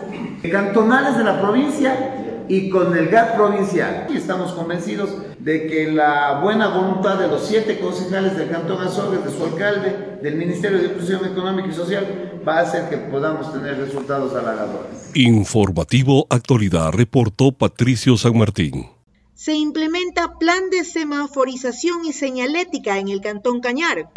cantonales 0.51 1.17
de 1.17 1.23
la 1.23 1.41
provincia 1.41 2.18
y 2.49 2.69
con 2.69 2.97
el 2.97 3.07
GAT 3.09 3.35
provincial. 3.35 4.07
Y 4.09 4.17
estamos 4.17 4.51
convencidos 4.51 5.11
de 5.39 5.67
que 5.67 5.91
la 5.91 6.41
buena 6.41 6.67
voluntad 6.67 7.17
de 7.17 7.27
los 7.27 7.45
siete 7.45 7.79
concejales 7.79 8.35
del 8.35 8.49
Cantón 8.49 8.81
Azogues, 8.81 9.23
de 9.23 9.31
su 9.31 9.45
alcalde, 9.45 10.19
del 10.21 10.35
Ministerio 10.35 10.79
de 10.79 10.85
Inclusión 10.87 11.23
Económica 11.25 11.69
y 11.69 11.73
Social, 11.73 12.41
va 12.45 12.57
a 12.57 12.61
hacer 12.61 12.89
que 12.89 12.97
podamos 12.97 13.53
tener 13.53 13.77
resultados 13.77 14.33
halagadores. 14.33 15.11
Informativo 15.13 16.25
Actualidad, 16.29 16.91
reportó 16.91 17.51
Patricio 17.51 18.17
San 18.17 18.37
Martín. 18.37 18.87
Se 19.35 19.53
implementa 19.53 20.37
plan 20.37 20.69
de 20.69 20.83
semaforización 20.83 22.03
y 22.03 22.11
señalética 22.11 22.97
en 22.97 23.07
el 23.07 23.21
Cantón 23.21 23.61
Cañar. 23.61 24.09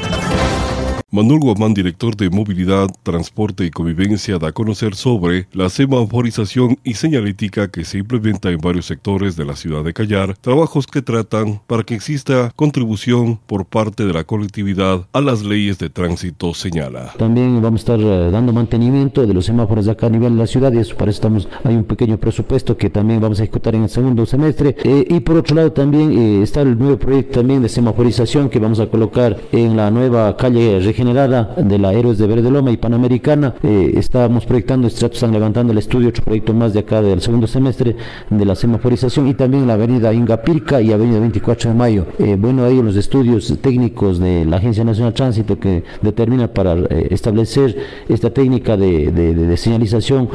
Manuel 1.14 1.40
Guamán, 1.40 1.74
director 1.74 2.16
de 2.16 2.30
Movilidad, 2.30 2.88
Transporte 3.02 3.66
y 3.66 3.70
Convivencia, 3.70 4.38
da 4.38 4.48
a 4.48 4.52
conocer 4.52 4.94
sobre 4.94 5.46
la 5.52 5.68
semaforización 5.68 6.78
y 6.84 6.94
señalética 6.94 7.68
que 7.68 7.84
se 7.84 7.98
implementa 7.98 8.48
en 8.50 8.56
varios 8.56 8.86
sectores 8.86 9.36
de 9.36 9.44
la 9.44 9.54
ciudad 9.54 9.84
de 9.84 9.92
Callar, 9.92 10.38
trabajos 10.38 10.86
que 10.86 11.02
tratan 11.02 11.60
para 11.66 11.82
que 11.82 11.94
exista 11.94 12.50
contribución 12.56 13.38
por 13.46 13.66
parte 13.66 14.06
de 14.06 14.14
la 14.14 14.24
colectividad 14.24 15.06
a 15.12 15.20
las 15.20 15.42
leyes 15.42 15.78
de 15.78 15.90
tránsito, 15.90 16.54
señala. 16.54 17.12
También 17.18 17.60
vamos 17.60 17.80
a 17.80 17.82
estar 17.82 18.00
eh, 18.00 18.30
dando 18.30 18.54
mantenimiento 18.54 19.26
de 19.26 19.34
los 19.34 19.44
semáforos 19.44 19.84
de 19.84 19.92
acá 19.92 20.06
a 20.06 20.10
nivel 20.10 20.32
de 20.32 20.38
la 20.38 20.46
ciudad 20.46 20.72
y 20.72 20.78
eso 20.78 20.96
para 20.96 21.10
eso 21.10 21.18
estamos, 21.18 21.46
hay 21.62 21.76
un 21.76 21.84
pequeño 21.84 22.16
presupuesto 22.16 22.78
que 22.78 22.88
también 22.88 23.20
vamos 23.20 23.38
a 23.38 23.42
ejecutar 23.42 23.74
en 23.74 23.82
el 23.82 23.90
segundo 23.90 24.24
semestre. 24.24 24.76
Eh, 24.82 25.06
y 25.10 25.20
por 25.20 25.36
otro 25.36 25.56
lado 25.56 25.72
también 25.72 26.18
eh, 26.18 26.42
está 26.42 26.62
el 26.62 26.78
nuevo 26.78 26.96
proyecto 26.96 27.40
también 27.40 27.60
de 27.60 27.68
semaforización 27.68 28.48
que 28.48 28.58
vamos 28.58 28.80
a 28.80 28.86
colocar 28.86 29.38
en 29.52 29.76
la 29.76 29.90
nueva 29.90 30.34
calle 30.38 30.80
regenerada 31.02 31.54
de 31.56 31.78
la 31.78 31.92
Héroes 31.92 32.18
de 32.18 32.26
Verde 32.28 32.50
Loma 32.50 32.70
y 32.70 32.76
Panamericana. 32.76 33.54
Eh, 33.62 33.94
estamos 33.96 34.46
proyectando, 34.46 34.86
están 34.86 35.32
levantando 35.32 35.72
el 35.72 35.78
estudio, 35.78 36.10
otro 36.10 36.22
proyecto 36.22 36.54
más 36.54 36.72
de 36.72 36.80
acá 36.80 37.02
del 37.02 37.20
segundo 37.20 37.48
semestre 37.48 37.96
de 38.30 38.44
la 38.44 38.54
semaforización 38.54 39.26
y 39.26 39.34
también 39.34 39.66
la 39.66 39.74
avenida 39.74 40.14
Ingapirca 40.14 40.80
y 40.80 40.92
avenida 40.92 41.18
24 41.18 41.70
de 41.70 41.76
Mayo. 41.76 42.06
Eh, 42.20 42.36
bueno, 42.38 42.64
ahí 42.64 42.80
los 42.80 42.94
estudios 42.96 43.52
técnicos 43.60 44.20
de 44.20 44.44
la 44.44 44.58
Agencia 44.58 44.84
Nacional 44.84 45.12
de 45.12 45.16
Tránsito 45.16 45.58
que 45.58 45.82
determina 46.02 46.46
para 46.46 46.74
eh, 46.74 47.08
establecer 47.10 47.76
esta 48.08 48.30
técnica 48.30 48.76
de, 48.76 49.56
señalización 49.56 50.28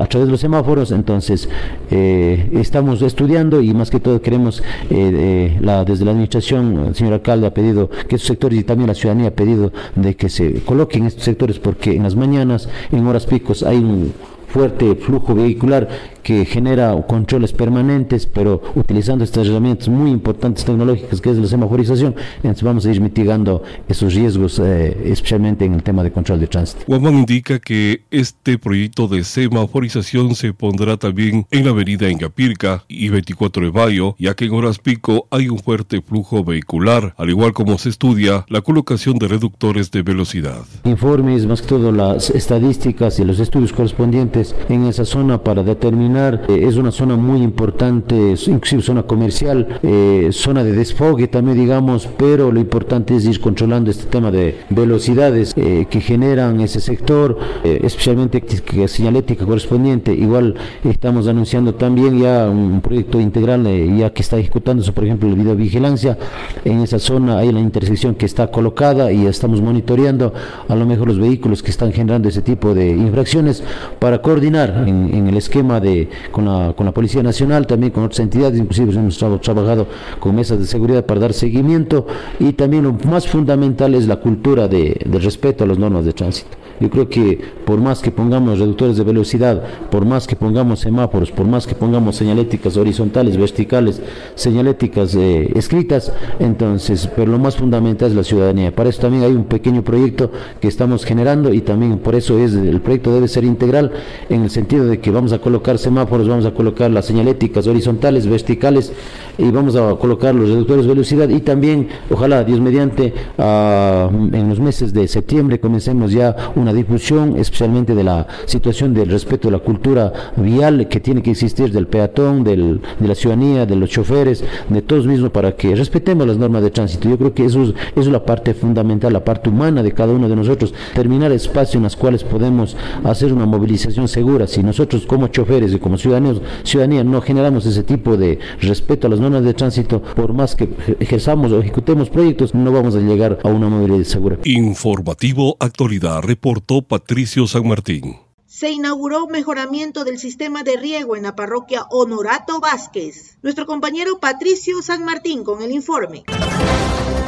a 0.00 0.06
través 0.06 0.28
de 0.28 0.32
los 0.32 0.40
semáforos. 0.40 0.92
Entonces, 0.92 1.48
estamos 1.90 3.02
estudiando 3.02 3.60
y 3.60 3.74
más 3.74 3.90
que 3.90 4.00
todo 4.00 4.20
queremos, 4.20 4.62
la, 4.90 5.84
desde 5.84 6.04
la 6.04 6.12
administración, 6.12 6.86
el 6.88 6.94
señor 6.94 7.14
alcalde 7.14 7.46
ha 7.46 7.54
pedido 7.54 7.88
que 7.88 8.16
estos 8.16 8.28
sectores 8.28 8.58
y 8.58 8.64
también 8.64 8.88
la 8.88 8.94
ciudadanía 8.94 9.28
ha 9.28 9.32
pedido 9.32 9.72
de 9.94 10.11
que 10.14 10.28
se 10.28 10.62
coloquen 10.64 11.06
estos 11.06 11.24
sectores 11.24 11.58
porque 11.58 11.94
en 11.94 12.02
las 12.02 12.16
mañanas, 12.16 12.68
en 12.90 13.06
horas 13.06 13.26
picos, 13.26 13.62
hay 13.62 13.78
un 13.78 14.12
fuerte 14.48 14.94
flujo 14.96 15.34
vehicular 15.34 15.88
que 16.22 16.44
genera 16.44 16.94
controles 17.06 17.52
permanentes, 17.52 18.26
pero 18.26 18.62
utilizando 18.74 19.24
estas 19.24 19.48
herramientas 19.48 19.88
muy 19.88 20.10
importantes 20.10 20.64
tecnológicas 20.64 21.20
que 21.20 21.30
es 21.30 21.36
la 21.36 21.46
semaforización, 21.46 22.14
entonces 22.36 22.62
vamos 22.62 22.86
a 22.86 22.90
ir 22.90 23.00
mitigando 23.00 23.62
esos 23.88 24.14
riesgos, 24.14 24.58
eh, 24.58 24.96
especialmente 25.06 25.64
en 25.64 25.74
el 25.74 25.82
tema 25.82 26.02
de 26.02 26.12
control 26.12 26.40
de 26.40 26.46
tránsito. 26.46 26.84
Guamán 26.86 27.14
indica 27.14 27.58
que 27.58 28.02
este 28.10 28.58
proyecto 28.58 29.08
de 29.08 29.24
semaforización 29.24 30.34
se 30.34 30.52
pondrá 30.52 30.96
también 30.96 31.46
en 31.50 31.64
la 31.64 31.70
avenida 31.70 32.08
Engapirca 32.08 32.84
y 32.88 33.08
24 33.08 33.66
de 33.66 33.72
Mayo, 33.72 34.14
ya 34.18 34.34
que 34.34 34.44
en 34.44 34.54
horas 34.54 34.78
pico 34.78 35.26
hay 35.30 35.48
un 35.48 35.58
fuerte 35.58 36.00
flujo 36.02 36.44
vehicular, 36.44 37.14
al 37.16 37.30
igual 37.30 37.52
como 37.52 37.78
se 37.78 37.88
estudia 37.88 38.44
la 38.48 38.60
colocación 38.60 39.18
de 39.18 39.28
reductores 39.28 39.90
de 39.90 40.02
velocidad. 40.02 40.62
Informes, 40.84 41.46
más 41.46 41.62
que 41.62 41.68
todo 41.68 41.92
las 41.92 42.30
estadísticas 42.30 43.18
y 43.18 43.24
los 43.24 43.40
estudios 43.40 43.72
correspondientes 43.72 44.54
en 44.68 44.84
esa 44.84 45.04
zona 45.04 45.42
para 45.42 45.62
determinar 45.62 46.11
eh, 46.48 46.66
es 46.68 46.76
una 46.76 46.90
zona 46.90 47.16
muy 47.16 47.42
importante, 47.42 48.34
inclusive 48.46 48.82
zona 48.82 49.02
comercial, 49.04 49.80
eh, 49.82 50.28
zona 50.32 50.62
de 50.62 50.72
desfogue 50.72 51.26
también 51.28 51.58
digamos, 51.58 52.08
pero 52.18 52.52
lo 52.52 52.60
importante 52.60 53.16
es 53.16 53.24
ir 53.24 53.40
controlando 53.40 53.90
este 53.90 54.04
tema 54.06 54.30
de 54.30 54.58
velocidades 54.70 55.52
eh, 55.56 55.86
que 55.88 56.00
generan 56.00 56.60
ese 56.60 56.80
sector, 56.80 57.38
especialmente 57.64 58.42
señalética 58.88 59.46
correspondiente. 59.46 60.12
Igual 60.12 60.54
estamos 60.84 61.28
anunciando 61.28 61.74
también 61.74 62.18
ya 62.18 62.48
un 62.48 62.80
proyecto 62.80 63.20
integral 63.20 63.66
ya 63.96 64.10
que 64.12 64.22
está 64.22 64.38
ejecutándose, 64.38 64.92
por 64.92 65.04
ejemplo, 65.04 65.28
el 65.28 65.34
videovigilancia. 65.36 66.18
En 66.64 66.80
esa 66.80 66.98
zona 66.98 67.38
hay 67.38 67.52
la 67.52 67.60
intersección 67.60 68.14
que 68.14 68.26
está 68.26 68.50
colocada 68.50 69.12
y 69.12 69.26
estamos 69.26 69.60
monitoreando 69.60 70.32
a 70.68 70.74
lo 70.74 70.84
mejor 70.86 71.08
los 71.08 71.18
vehículos 71.18 71.62
que 71.62 71.70
están 71.70 71.92
generando 71.92 72.28
ese 72.28 72.42
tipo 72.42 72.74
de 72.74 72.90
infracciones 72.90 73.62
para 73.98 74.20
coordinar 74.20 74.84
en 74.86 75.28
el 75.28 75.36
esquema 75.36 75.80
de 75.80 76.01
con, 76.30 76.44
la, 76.44 76.74
con 76.76 76.86
la 76.86 76.92
Policía 76.92 77.22
Nacional, 77.22 77.66
también 77.66 77.92
con 77.92 78.04
otras 78.04 78.20
entidades, 78.20 78.58
inclusive 78.58 78.92
hemos 78.92 79.18
trabajado 79.18 79.86
con 80.18 80.34
mesas 80.34 80.58
de 80.58 80.66
seguridad 80.66 81.04
para 81.04 81.20
dar 81.20 81.32
seguimiento 81.32 82.06
y 82.38 82.52
también 82.52 82.84
lo 82.84 82.92
más 82.92 83.26
fundamental 83.28 83.94
es 83.94 84.06
la 84.06 84.16
cultura 84.16 84.68
de, 84.68 85.00
de 85.04 85.18
respeto 85.18 85.64
a 85.64 85.66
las 85.66 85.78
normas 85.78 86.04
de 86.04 86.12
tránsito. 86.12 86.56
Yo 86.80 86.90
creo 86.90 87.08
que 87.08 87.38
por 87.64 87.80
más 87.80 88.00
que 88.00 88.10
pongamos 88.10 88.58
reductores 88.58 88.96
de 88.96 89.04
velocidad, 89.04 89.62
por 89.88 90.04
más 90.04 90.26
que 90.26 90.34
pongamos 90.34 90.80
semáforos, 90.80 91.30
por 91.30 91.46
más 91.46 91.64
que 91.64 91.76
pongamos 91.76 92.16
señaléticas 92.16 92.76
horizontales, 92.76 93.36
verticales, 93.36 94.02
señaléticas 94.34 95.14
eh, 95.14 95.52
escritas, 95.54 96.12
entonces, 96.40 97.08
pero 97.14 97.30
lo 97.30 97.38
más 97.38 97.56
fundamental 97.56 98.10
es 98.10 98.16
la 98.16 98.24
ciudadanía. 98.24 98.74
Para 98.74 98.90
eso 98.90 99.00
también 99.00 99.22
hay 99.22 99.30
un 99.30 99.44
pequeño 99.44 99.82
proyecto 99.82 100.32
que 100.60 100.66
estamos 100.66 101.04
generando 101.04 101.54
y 101.54 101.60
también 101.60 101.98
por 101.98 102.16
eso 102.16 102.36
es 102.38 102.52
el 102.54 102.80
proyecto 102.80 103.14
debe 103.14 103.28
ser 103.28 103.44
integral 103.44 103.92
en 104.28 104.42
el 104.42 104.50
sentido 104.50 104.84
de 104.86 104.98
que 104.98 105.12
vamos 105.12 105.32
a 105.32 105.38
colocar 105.38 105.78
semáforos, 105.78 105.91
vamos 105.94 106.46
a 106.46 106.54
colocar 106.54 106.90
las 106.90 107.06
señaléticas 107.06 107.66
horizontales, 107.66 108.26
verticales 108.26 108.92
y 109.38 109.50
vamos 109.50 109.76
a 109.76 109.94
colocar 109.96 110.34
los 110.34 110.48
reductores 110.48 110.84
de 110.84 110.88
velocidad 110.88 111.28
y 111.28 111.40
también, 111.40 111.88
ojalá 112.10 112.44
Dios 112.44 112.60
mediante, 112.60 113.12
ah, 113.38 114.08
en 114.10 114.48
los 114.48 114.60
meses 114.60 114.92
de 114.92 115.08
septiembre 115.08 115.60
comencemos 115.60 116.12
ya 116.12 116.52
una 116.54 116.72
difusión, 116.72 117.36
especialmente 117.36 117.94
de 117.94 118.04
la 118.04 118.26
situación 118.46 118.94
del 118.94 119.08
respeto 119.08 119.48
de 119.48 119.52
la 119.52 119.58
cultura 119.58 120.12
vial 120.36 120.88
que 120.88 121.00
tiene 121.00 121.22
que 121.22 121.30
existir 121.30 121.72
del 121.72 121.86
peatón, 121.86 122.44
del, 122.44 122.80
de 122.98 123.08
la 123.08 123.14
ciudadanía, 123.14 123.66
de 123.66 123.76
los 123.76 123.90
choferes, 123.90 124.44
de 124.68 124.82
todos 124.82 125.06
mismos, 125.06 125.30
para 125.30 125.52
que 125.52 125.74
respetemos 125.74 126.26
las 126.26 126.36
normas 126.36 126.62
de 126.62 126.70
tránsito. 126.70 127.08
Yo 127.08 127.18
creo 127.18 127.34
que 127.34 127.44
eso 127.44 127.62
es, 127.62 127.74
es 127.96 128.06
la 128.06 128.24
parte 128.24 128.54
fundamental, 128.54 129.12
la 129.12 129.24
parte 129.24 129.48
humana 129.48 129.82
de 129.82 129.92
cada 129.92 130.12
uno 130.12 130.28
de 130.28 130.36
nosotros, 130.36 130.74
terminar 130.94 131.32
espacios 131.32 131.76
en 131.76 131.84
los 131.84 131.96
cuales 131.96 132.24
podemos 132.24 132.76
hacer 133.04 133.32
una 133.32 133.46
movilización 133.46 134.08
segura. 134.08 134.46
Si 134.46 134.62
nosotros 134.62 135.06
como 135.06 135.28
choferes 135.28 135.72
y 135.72 135.78
como 135.78 135.98
ciudadanos, 135.98 136.40
ciudadanía 136.62 137.04
no 137.04 137.20
generamos 137.20 137.66
ese 137.66 137.82
tipo 137.82 138.16
de 138.16 138.38
respeto 138.60 139.06
a 139.06 139.10
las 139.10 139.20
normas 139.22 139.44
de 139.44 139.54
tránsito, 139.54 140.02
por 140.02 140.34
más 140.34 140.54
que 140.54 140.68
ejerzamos 141.00 141.52
o 141.52 141.60
ejecutemos 141.60 142.10
proyectos, 142.10 142.54
no 142.54 142.72
vamos 142.72 142.94
a 142.94 142.98
llegar 142.98 143.38
a 143.42 143.48
una 143.48 143.68
movilidad 143.68 144.04
segura. 144.04 144.38
Informativo 144.44 145.56
Actualidad 145.60 146.20
Report 146.22 146.62
Patricio 146.86 147.46
San 147.46 147.66
Martín. 147.66 148.16
Se 148.46 148.70
inauguró 148.70 149.26
mejoramiento 149.28 150.04
del 150.04 150.18
sistema 150.18 150.62
de 150.62 150.76
riego 150.76 151.16
en 151.16 151.22
la 151.22 151.34
parroquia 151.34 151.86
Honorato 151.90 152.60
Vázquez. 152.60 153.38
Nuestro 153.42 153.64
compañero 153.64 154.18
Patricio 154.20 154.82
San 154.82 155.04
Martín 155.04 155.42
con 155.42 155.62
el 155.62 155.72
informe. 155.72 156.24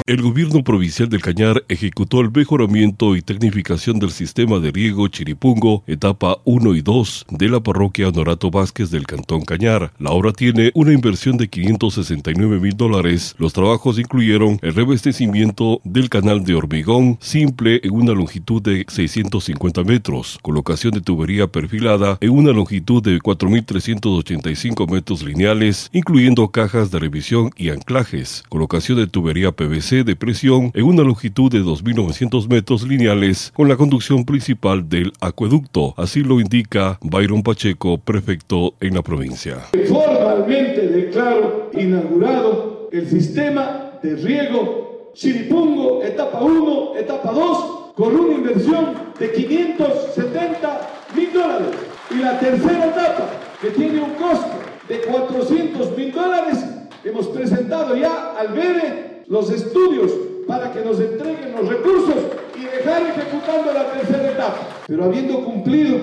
El 0.07 0.21
gobierno 0.21 0.62
provincial 0.62 1.09
del 1.09 1.23
Cañar 1.23 1.64
ejecutó 1.67 2.21
el 2.21 2.31
mejoramiento 2.31 3.17
y 3.17 3.23
tecnificación 3.23 3.99
del 3.99 4.11
sistema 4.11 4.59
de 4.59 4.71
riego 4.71 5.09
Chiripungo, 5.09 5.83
etapa 5.87 6.37
1 6.45 6.75
y 6.75 6.83
2 6.83 7.25
de 7.31 7.49
la 7.49 7.61
parroquia 7.61 8.09
Honorato 8.09 8.51
Vázquez 8.51 8.90
del 8.90 9.07
Cantón 9.07 9.47
Cañar. 9.47 9.95
La 9.99 10.11
obra 10.11 10.33
tiene 10.33 10.73
una 10.75 10.93
inversión 10.93 11.38
de 11.38 11.49
569 11.49 12.61
mil 12.61 12.77
dólares. 12.77 13.35
Los 13.38 13.55
trabajos 13.55 13.99
incluyeron 13.99 14.59
el 14.61 14.75
revestecimiento 14.75 15.81
del 15.85 16.11
canal 16.11 16.45
de 16.45 16.55
hormigón 16.55 17.17
simple 17.23 17.81
en 17.83 17.93
una 17.93 18.12
longitud 18.12 18.61
de 18.61 18.85
650 18.87 19.85
metros, 19.85 20.38
colocación 20.43 20.93
de 20.93 21.01
tubería 21.01 21.47
perfilada 21.47 22.19
en 22.21 22.29
una 22.29 22.53
longitud 22.53 23.03
de 23.03 23.21
4.385 23.21 24.87
metros 24.87 25.23
lineales, 25.23 25.88
incluyendo 25.95 26.49
cajas 26.49 26.90
de 26.90 26.99
revisión 26.99 27.53
y 27.57 27.71
anclajes, 27.71 28.43
colocación 28.51 28.99
de 28.99 29.07
tubería 29.07 29.51
PVC 29.51 29.93
de 30.02 30.16
presión 30.16 30.72
en 30.74 30.85
una 30.85 31.04
longitud 31.04 31.52
de 31.52 31.61
2.900 31.61 32.48
metros 32.48 32.83
lineales 32.88 33.52
con 33.54 33.68
la 33.68 33.76
conducción 33.76 34.24
principal 34.24 34.88
del 34.88 35.12
acueducto. 35.20 35.94
Así 35.96 36.24
lo 36.24 36.40
indica 36.40 36.98
Byron 37.02 37.42
Pacheco, 37.42 37.98
prefecto 37.98 38.74
en 38.80 38.94
la 38.94 39.02
provincia. 39.02 39.59
Formalmente 39.87 40.88
declaro 40.88 41.70
inaugurado 41.74 42.88
el 42.92 43.09
sistema 43.09 43.92
de 44.02 44.16
riego 44.16 45.12
Chiripungo, 45.14 46.02
etapa 46.02 46.42
1, 46.42 46.96
etapa 46.96 47.30
2, 47.30 47.92
con 47.94 48.16
una 48.16 48.35
inversión 48.35 48.94
de 49.18 49.33
570 49.33 50.90
mil 51.14 51.33
dólares. 51.33 51.68
Y 52.11 52.14
la 52.16 52.38
tercera 52.40 52.87
etapa, 52.87 53.30
que 53.61 53.70
tiene 53.70 54.00
un 54.00 54.11
costo 54.14 54.59
de 54.88 54.98
400 55.02 55.96
mil 55.96 56.12
dólares, 56.12 56.64
hemos 57.04 57.28
presentado 57.28 57.96
ya 57.96 58.35
al 58.38 58.48
BEDE 58.48 59.13
los 59.28 59.50
estudios 59.50 60.12
para 60.46 60.72
que 60.72 60.80
nos 60.80 61.00
entreguen 61.00 61.52
los 61.56 61.68
recursos 61.68 62.16
y 62.56 62.64
dejar 62.64 63.02
ejecutando 63.02 63.72
la 63.72 63.92
tercera 63.92 64.30
etapa. 64.30 64.68
Pero 64.87 65.04
habiendo 65.04 65.44
cumplido 65.44 65.96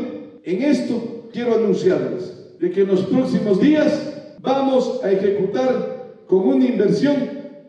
en 0.43 0.61
esto, 0.63 1.27
quiero 1.31 1.55
anunciarles 1.55 2.57
de 2.59 2.71
que 2.71 2.81
en 2.81 2.87
los 2.87 3.01
próximos 3.01 3.59
días 3.59 4.13
vamos 4.39 5.01
a 5.03 5.11
ejecutar 5.11 6.13
con 6.27 6.47
una 6.47 6.65
inversión 6.65 7.15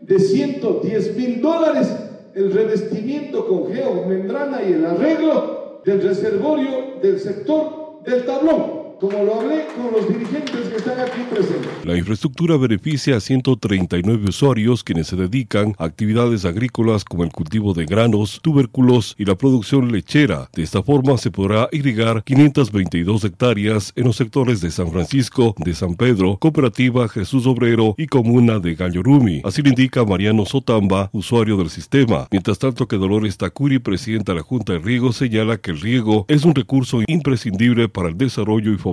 de 0.00 0.18
110 0.18 1.16
mil 1.16 1.40
dólares 1.40 1.94
el 2.34 2.52
revestimiento 2.52 3.46
con 3.46 3.72
geomembrana 3.72 4.62
y 4.62 4.72
el 4.72 4.84
arreglo 4.84 5.80
del 5.84 6.02
reservorio 6.02 7.00
del 7.02 7.20
sector 7.20 8.02
del 8.04 8.24
tablón 8.24 8.81
como 9.02 9.24
lo 9.24 9.40
hablé 9.40 9.66
con 9.74 9.90
los 9.90 10.06
dirigentes 10.06 10.68
que 10.68 10.76
están 10.76 11.00
aquí 11.00 11.22
presentes. 11.28 11.84
La 11.84 11.96
infraestructura 11.96 12.56
beneficia 12.56 13.16
a 13.16 13.20
139 13.20 14.28
usuarios 14.28 14.84
quienes 14.84 15.08
se 15.08 15.16
dedican 15.16 15.74
a 15.78 15.86
actividades 15.86 16.44
agrícolas 16.44 17.02
como 17.02 17.24
el 17.24 17.32
cultivo 17.32 17.74
de 17.74 17.84
granos, 17.84 18.38
tubérculos 18.40 19.16
y 19.18 19.24
la 19.24 19.34
producción 19.34 19.90
lechera. 19.90 20.48
De 20.52 20.62
esta 20.62 20.84
forma 20.84 21.18
se 21.18 21.32
podrá 21.32 21.68
irrigar 21.72 22.22
522 22.22 23.24
hectáreas 23.24 23.92
en 23.96 24.04
los 24.04 24.14
sectores 24.14 24.60
de 24.60 24.70
San 24.70 24.92
Francisco, 24.92 25.56
de 25.58 25.74
San 25.74 25.96
Pedro, 25.96 26.36
Cooperativa 26.36 27.08
Jesús 27.08 27.44
Obrero 27.48 27.96
y 27.98 28.06
Comuna 28.06 28.60
de 28.60 28.76
Gallorumi. 28.76 29.42
Así 29.44 29.62
lo 29.62 29.70
indica 29.70 30.04
Mariano 30.04 30.46
Sotamba, 30.46 31.10
usuario 31.12 31.56
del 31.56 31.70
sistema. 31.70 32.28
Mientras 32.30 32.60
tanto 32.60 32.86
que 32.86 32.98
Dolores 32.98 33.36
Takuri, 33.36 33.80
presidenta 33.80 34.30
de 34.30 34.38
la 34.38 34.44
Junta 34.44 34.74
de 34.74 34.78
Riego, 34.78 35.12
señala 35.12 35.56
que 35.56 35.72
el 35.72 35.80
riego 35.80 36.24
es 36.28 36.44
un 36.44 36.54
recurso 36.54 37.00
imprescindible 37.08 37.88
para 37.88 38.08
el 38.08 38.16
desarrollo 38.16 38.72
y 38.72 38.76
fomento 38.76 38.91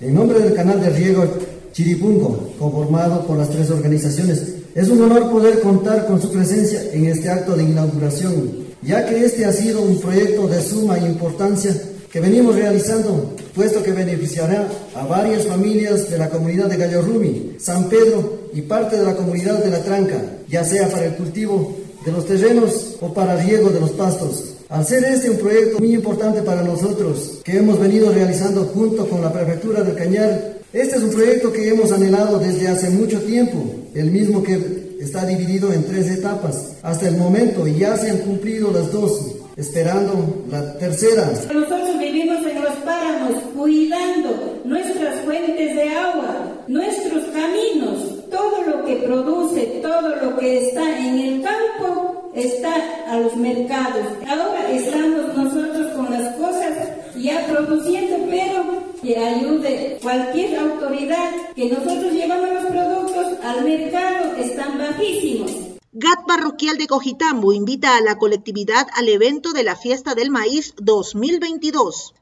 En 0.00 0.14
nombre 0.14 0.40
del 0.40 0.54
canal 0.54 0.80
de 0.80 0.90
riego 0.90 1.24
Chiripungo, 1.72 2.52
conformado 2.58 3.26
por 3.26 3.38
las 3.38 3.50
tres 3.50 3.70
organizaciones, 3.70 4.56
es 4.74 4.88
un 4.88 5.02
honor 5.02 5.30
poder 5.30 5.60
contar 5.60 6.06
con 6.06 6.20
su 6.20 6.30
presencia 6.30 6.82
en 6.92 7.06
este 7.06 7.30
acto 7.30 7.56
de 7.56 7.64
inauguración, 7.64 8.50
ya 8.82 9.06
que 9.06 9.24
este 9.24 9.44
ha 9.44 9.52
sido 9.52 9.82
un 9.82 10.00
proyecto 10.00 10.48
de 10.48 10.62
suma 10.62 10.98
importancia 10.98 11.74
que 12.10 12.20
venimos 12.20 12.56
realizando, 12.56 13.34
puesto 13.54 13.82
que 13.82 13.92
beneficiará 13.92 14.68
a 14.94 15.06
varias 15.06 15.46
familias 15.46 16.10
de 16.10 16.18
la 16.18 16.28
comunidad 16.28 16.66
de 16.66 16.76
Gallorrumi, 16.76 17.56
San 17.58 17.88
Pedro 17.88 18.48
y 18.52 18.60
parte 18.62 18.98
de 18.98 19.04
la 19.04 19.16
comunidad 19.16 19.64
de 19.64 19.70
La 19.70 19.82
Tranca, 19.82 20.20
ya 20.46 20.62
sea 20.62 20.88
para 20.88 21.06
el 21.06 21.14
cultivo 21.14 21.74
de 22.04 22.12
los 22.12 22.26
terrenos 22.26 22.96
o 23.00 23.14
para 23.14 23.36
riego 23.36 23.70
de 23.70 23.80
los 23.80 23.92
pastos. 23.92 24.56
Al 24.72 24.86
ser 24.86 25.04
este 25.04 25.28
un 25.28 25.36
proyecto 25.36 25.80
muy 25.80 25.92
importante 25.92 26.40
para 26.40 26.62
nosotros, 26.62 27.40
que 27.44 27.58
hemos 27.58 27.78
venido 27.78 28.10
realizando 28.10 28.62
junto 28.64 29.06
con 29.06 29.20
la 29.20 29.30
Prefectura 29.30 29.82
del 29.82 29.94
Cañar, 29.94 30.54
este 30.72 30.96
es 30.96 31.02
un 31.02 31.10
proyecto 31.10 31.52
que 31.52 31.68
hemos 31.68 31.92
anhelado 31.92 32.38
desde 32.38 32.68
hace 32.68 32.88
mucho 32.88 33.20
tiempo, 33.20 33.62
el 33.94 34.10
mismo 34.10 34.42
que 34.42 34.96
está 34.98 35.26
dividido 35.26 35.74
en 35.74 35.84
tres 35.84 36.10
etapas. 36.10 36.78
Hasta 36.82 37.06
el 37.06 37.18
momento 37.18 37.66
ya 37.66 37.98
se 37.98 38.12
han 38.12 38.18
cumplido 38.20 38.72
las 38.72 38.90
dos, 38.90 39.32
esperando 39.58 40.46
la 40.50 40.78
tercera. 40.78 41.30
Nosotros 41.52 41.98
vivimos 41.98 42.38
en 42.46 42.62
los 42.62 42.72
páramos, 42.76 43.42
cuidando 43.54 44.62
nuestras 44.64 45.20
fuentes 45.26 45.76
de 45.76 45.88
agua, 45.90 46.64
nuestros 46.66 47.24
caminos, 47.24 48.24
todo 48.30 48.62
lo 48.62 48.86
que 48.86 48.96
produce, 49.04 49.80
todo 49.82 50.16
lo 50.16 50.38
que 50.38 50.66
está 50.66 50.98
en 50.98 51.18
el 51.18 51.42
campo 51.42 52.11
está 52.34 52.74
a 53.08 53.18
los 53.18 53.36
mercados. 53.36 54.06
Ahora 54.26 54.70
estamos 54.70 55.36
nosotros 55.36 55.92
con 55.94 56.10
las 56.10 56.36
cosas 56.36 56.76
ya 57.16 57.46
produciendo, 57.46 58.16
pero 58.30 58.82
que 59.02 59.16
ayude 59.16 59.98
cualquier 60.02 60.58
autoridad 60.58 61.30
que 61.54 61.68
nosotros 61.68 62.12
llevamos 62.12 62.48
los 62.50 62.64
productos 62.66 63.26
al 63.44 63.64
mercado 63.64 64.36
están 64.36 64.78
bajísimos. 64.78 65.50
GAT 65.94 66.26
Parroquial 66.26 66.78
de 66.78 66.86
Cojitambo 66.86 67.52
invita 67.52 67.96
a 67.96 68.00
la 68.00 68.16
colectividad 68.16 68.86
al 68.94 69.10
evento 69.10 69.52
de 69.52 69.62
la 69.62 69.76
Fiesta 69.76 70.14
del 70.14 70.30
Maíz 70.30 70.74
2022. 70.78 72.14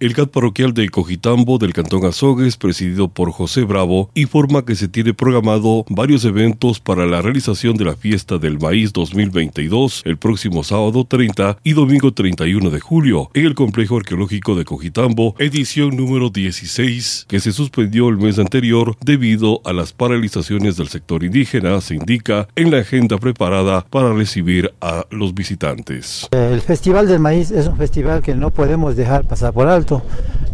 El 0.00 0.14
CAT 0.14 0.30
parroquial 0.30 0.74
de 0.74 0.88
Cojitambo 0.90 1.58
del 1.58 1.72
Cantón 1.72 2.04
Azogues, 2.04 2.56
presidido 2.56 3.08
por 3.08 3.32
José 3.32 3.64
Bravo, 3.64 4.10
informa 4.14 4.64
que 4.64 4.76
se 4.76 4.86
tiene 4.86 5.12
programado 5.12 5.84
varios 5.88 6.24
eventos 6.24 6.78
para 6.78 7.04
la 7.04 7.20
realización 7.20 7.76
de 7.76 7.84
la 7.84 7.96
fiesta 7.96 8.38
del 8.38 8.60
maíz 8.60 8.92
2022 8.92 10.02
el 10.04 10.16
próximo 10.16 10.62
sábado 10.62 11.04
30 11.04 11.58
y 11.64 11.72
domingo 11.72 12.12
31 12.12 12.70
de 12.70 12.78
julio 12.78 13.28
en 13.34 13.46
el 13.46 13.56
complejo 13.56 13.96
arqueológico 13.96 14.54
de 14.54 14.64
Cojitambo, 14.64 15.34
edición 15.40 15.96
número 15.96 16.30
16, 16.30 17.26
que 17.28 17.40
se 17.40 17.50
suspendió 17.50 18.08
el 18.08 18.18
mes 18.18 18.38
anterior 18.38 18.96
debido 19.04 19.62
a 19.64 19.72
las 19.72 19.92
paralizaciones 19.92 20.76
del 20.76 20.86
sector 20.86 21.24
indígena, 21.24 21.80
se 21.80 21.96
indica 21.96 22.46
en 22.54 22.70
la 22.70 22.78
agenda 22.78 23.18
preparada 23.18 23.84
para 23.90 24.12
recibir 24.12 24.72
a 24.80 25.06
los 25.10 25.34
visitantes. 25.34 26.28
El 26.30 26.60
Festival 26.60 27.08
del 27.08 27.18
Maíz 27.18 27.50
es 27.50 27.66
un 27.66 27.76
festival 27.76 28.22
que 28.22 28.36
no 28.36 28.50
podemos 28.50 28.94
dejar 28.94 29.26
pasar 29.26 29.52
por 29.52 29.66
alto 29.66 29.87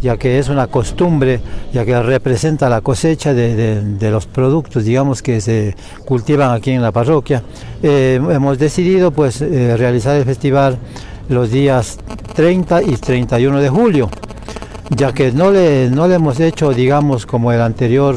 ya 0.01 0.17
que 0.17 0.39
es 0.39 0.49
una 0.49 0.67
costumbre, 0.67 1.39
ya 1.73 1.85
que 1.85 2.01
representa 2.01 2.69
la 2.69 2.81
cosecha 2.81 3.33
de, 3.33 4.09
los 4.11 4.27
productos, 4.27 4.85
digamos, 4.85 5.21
que 5.21 5.41
se 5.41 5.75
cultivan 6.05 6.51
aquí 6.51 6.71
en 6.71 6.81
la 6.81 6.91
parroquia. 6.91 7.43
Eh, 7.81 8.19
hemos 8.29 8.59
decidido 8.59 9.11
pues 9.11 9.41
eh, 9.41 9.75
realizar 9.77 10.15
el 10.15 10.25
festival 10.25 10.77
los 11.29 11.51
días 11.51 11.97
30 12.35 12.83
y 12.83 12.97
31 12.97 13.59
de 13.59 13.69
julio, 13.69 14.09
ya 14.89 15.11
que 15.13 15.31
no 15.31 15.51
le, 15.51 15.89
no 15.89 16.07
le 16.07 16.15
hemos 16.15 16.39
hecho, 16.39 16.71
digamos, 16.73 17.25
como 17.25 17.51
el 17.51 17.61
anterior 17.61 18.15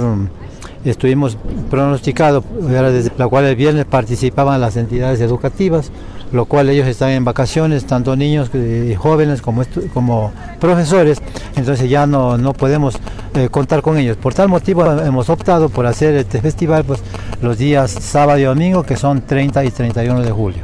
estuvimos 0.84 1.36
pronosticados, 1.70 2.44
desde 2.60 3.10
la 3.16 3.28
cual 3.28 3.44
el 3.44 3.56
viernes 3.56 3.84
participaban 3.84 4.60
las 4.60 4.76
entidades 4.76 5.20
educativas, 5.20 5.90
lo 6.32 6.44
cual 6.44 6.68
ellos 6.68 6.86
están 6.86 7.10
en 7.10 7.24
vacaciones, 7.24 7.86
tanto 7.86 8.16
niños 8.16 8.50
y 8.54 8.94
jóvenes 8.94 9.42
como, 9.42 9.62
como 9.94 10.32
profesores, 10.60 11.18
entonces 11.56 11.88
ya 11.88 12.06
no, 12.06 12.38
no 12.38 12.52
podemos 12.52 12.96
eh, 13.34 13.48
contar 13.50 13.82
con 13.82 13.98
ellos. 13.98 14.16
Por 14.16 14.34
tal 14.34 14.48
motivo 14.48 14.84
hemos 15.00 15.30
optado 15.30 15.68
por 15.68 15.86
hacer 15.86 16.14
este 16.16 16.40
festival 16.40 16.84
pues, 16.84 17.00
los 17.42 17.58
días 17.58 17.90
sábado 17.90 18.38
y 18.38 18.44
domingo, 18.44 18.82
que 18.82 18.96
son 18.96 19.22
30 19.22 19.64
y 19.64 19.70
31 19.70 20.22
de 20.22 20.30
julio. 20.30 20.62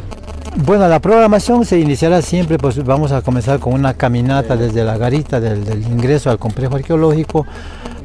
Bueno, 0.57 0.87
la 0.87 1.01
programación 1.01 1.65
se 1.65 1.81
iniciará 1.81 2.23
siempre, 2.23 2.59
pues 2.59 2.83
vamos 2.85 3.11
a 3.11 3.23
comenzar 3.23 3.59
con 3.59 3.75
una 3.75 3.95
caminata 3.95 4.57
desde 4.57 4.85
la 4.85 4.97
garita 4.97 5.41
del 5.41 5.83
ingreso 5.83 6.31
al 6.31 6.39
complejo 6.39 6.77
arqueológico 6.77 7.45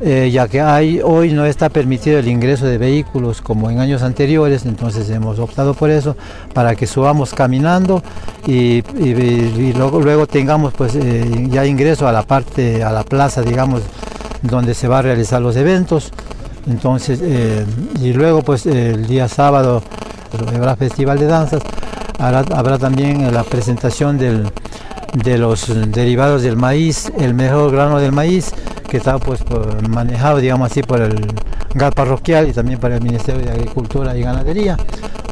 eh, 0.01 0.29
ya 0.31 0.47
que 0.47 0.61
hay, 0.61 1.01
hoy 1.03 1.33
no 1.33 1.45
está 1.45 1.67
permitido 1.67 2.19
el 2.19 2.27
ingreso 2.29 2.65
de 2.65 2.77
vehículos 2.77 3.41
como 3.41 3.69
en 3.69 3.79
años 3.79 4.01
anteriores, 4.01 4.65
entonces 4.65 5.09
hemos 5.09 5.39
optado 5.39 5.73
por 5.73 5.89
eso, 5.89 6.15
para 6.53 6.75
que 6.75 6.87
subamos 6.87 7.33
caminando 7.33 8.01
y, 8.47 8.81
luego, 9.73 10.25
tengamos 10.25 10.73
pues 10.73 10.95
eh, 10.95 11.47
ya 11.49 11.65
ingreso 11.65 12.07
a 12.07 12.13
la 12.13 12.23
parte, 12.23 12.81
a 12.83 12.91
la 12.91 13.03
plaza, 13.03 13.41
digamos, 13.41 13.81
donde 14.41 14.73
se 14.73 14.87
va 14.87 14.99
a 14.99 15.01
realizar 15.01 15.41
los 15.41 15.57
eventos. 15.57 16.11
Entonces, 16.67 17.19
eh, 17.21 17.65
y 18.01 18.13
luego 18.13 18.41
pues 18.41 18.65
el 18.65 19.05
día 19.05 19.27
sábado 19.27 19.81
habrá 20.53 20.75
festival 20.75 21.19
de 21.19 21.25
danzas, 21.25 21.61
habrá 22.19 22.77
también 22.77 23.33
la 23.33 23.43
presentación 23.43 24.17
del, 24.17 24.49
de 25.13 25.37
los 25.37 25.67
derivados 25.91 26.43
del 26.43 26.55
maíz, 26.55 27.11
el 27.17 27.33
mejor 27.33 27.71
grano 27.71 27.99
del 27.99 28.11
maíz, 28.11 28.53
que 28.89 28.97
está 28.97 29.17
pues 29.19 29.41
manejado, 29.87 30.37
digamos 30.37 30.71
así, 30.71 30.81
por 30.81 31.01
el 31.01 31.15
GAT 31.73 31.93
parroquial 31.93 32.47
y 32.47 32.53
también 32.53 32.79
por 32.79 32.91
el 32.91 33.01
Ministerio 33.01 33.45
de 33.45 33.51
Agricultura 33.51 34.17
y 34.17 34.21
Ganadería. 34.21 34.77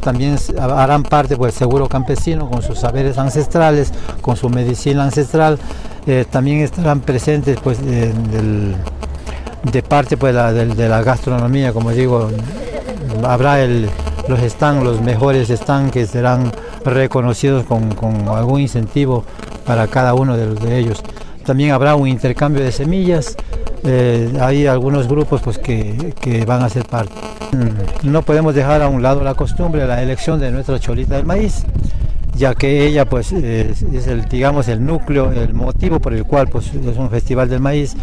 También 0.02 0.38
harán 0.60 1.04
parte 1.04 1.36
pues 1.36 1.54
seguro 1.54 1.90
campesino 1.90 2.50
con 2.50 2.62
sus 2.62 2.80
saberes 2.80 3.18
ancestrales, 3.18 3.92
con 4.22 4.38
su 4.38 4.50
medicina 4.50 5.04
ancestral. 5.04 5.60
Eh, 6.06 6.26
también 6.30 6.62
estarán 6.62 7.02
presentes 7.02 7.60
pues 7.62 7.80
de, 7.84 8.74
parte 9.84 10.16
pues, 10.16 10.34
de, 10.34 10.90
la 10.90 11.02
gastronomía, 11.04 11.74
como 11.74 11.92
digo, 11.92 12.30
habrá 13.26 13.62
el, 13.62 13.90
los 14.28 14.40
están, 14.40 14.84
los 14.84 15.02
mejores 15.02 15.50
están 15.50 15.90
que 15.90 16.06
serán 16.06 16.52
reconocidos 16.86 17.66
con, 17.66 17.94
con 17.96 18.30
algún 18.30 18.62
incentivo 18.62 19.26
para 19.66 19.88
cada 19.88 20.14
uno 20.14 20.38
de, 20.38 20.80
ellos. 20.80 21.04
También 21.46 21.72
habrá 21.72 21.96
un 21.96 22.08
intercambio 22.08 22.64
de 22.64 22.72
semillas, 22.72 23.36
eh, 23.84 24.34
hay 24.42 24.68
algunos 24.68 25.08
grupos 25.08 25.42
pues, 25.42 25.58
que, 25.58 26.14
que, 26.20 26.46
van 26.46 26.64
a 26.64 26.70
ser 26.70 26.86
parte. 26.86 27.14
Mm, 27.54 28.12
no 28.12 28.22
podemos 28.22 28.56
dejar 28.56 28.82
a 28.82 28.90
un 28.90 29.02
lado 29.02 29.24
la 29.24 29.34
costumbre, 29.34 29.86
la 29.88 30.02
elección 30.02 30.40
de 30.40 30.52
nuestra 30.52 30.80
cholita 30.80 31.16
del 31.16 31.26
maíz, 31.26 31.64
ya 32.38 32.54
que 32.54 32.86
ella 32.86 33.06
pues 33.06 33.32
es, 33.32 33.82
el 33.82 34.26
digamos 34.26 34.68
el 34.68 34.86
núcleo, 34.86 35.32
el 35.32 35.54
motivo 35.54 36.00
por 36.00 36.14
el 36.14 36.24
cual 36.24 36.48
pues 36.48 36.68
es 36.74 36.98
un 36.98 37.10
festival 37.10 37.50
del 37.50 37.60
maíz. 37.60 37.96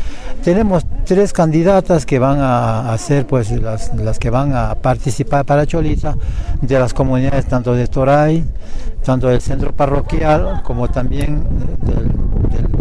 Tenemos 0.43 0.85
tres 1.05 1.33
candidatas 1.33 2.05
que 2.05 2.19
van 2.19 2.39
a, 2.41 2.97
ser 2.99 3.27
pues 3.27 3.51
las, 3.51 3.95
las, 3.95 4.19
que 4.19 4.31
van 4.31 4.55
a 4.55 4.75
participar 4.75 5.45
para 5.45 5.67
Cholita 5.67 6.17
de 6.61 6.79
las 6.79 6.93
comunidades 6.93 7.47
tanto 7.47 7.75
de 7.75 7.87
Toray, 7.87 8.45
tanto 9.05 9.29
del 9.29 9.41
centro 9.41 9.73
parroquial 9.73 10.63
como 10.63 10.89
también 10.89 11.45
del, 11.83 12.11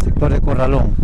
sector 0.03 0.33
de 0.33 0.41
Corralón. 0.41 0.95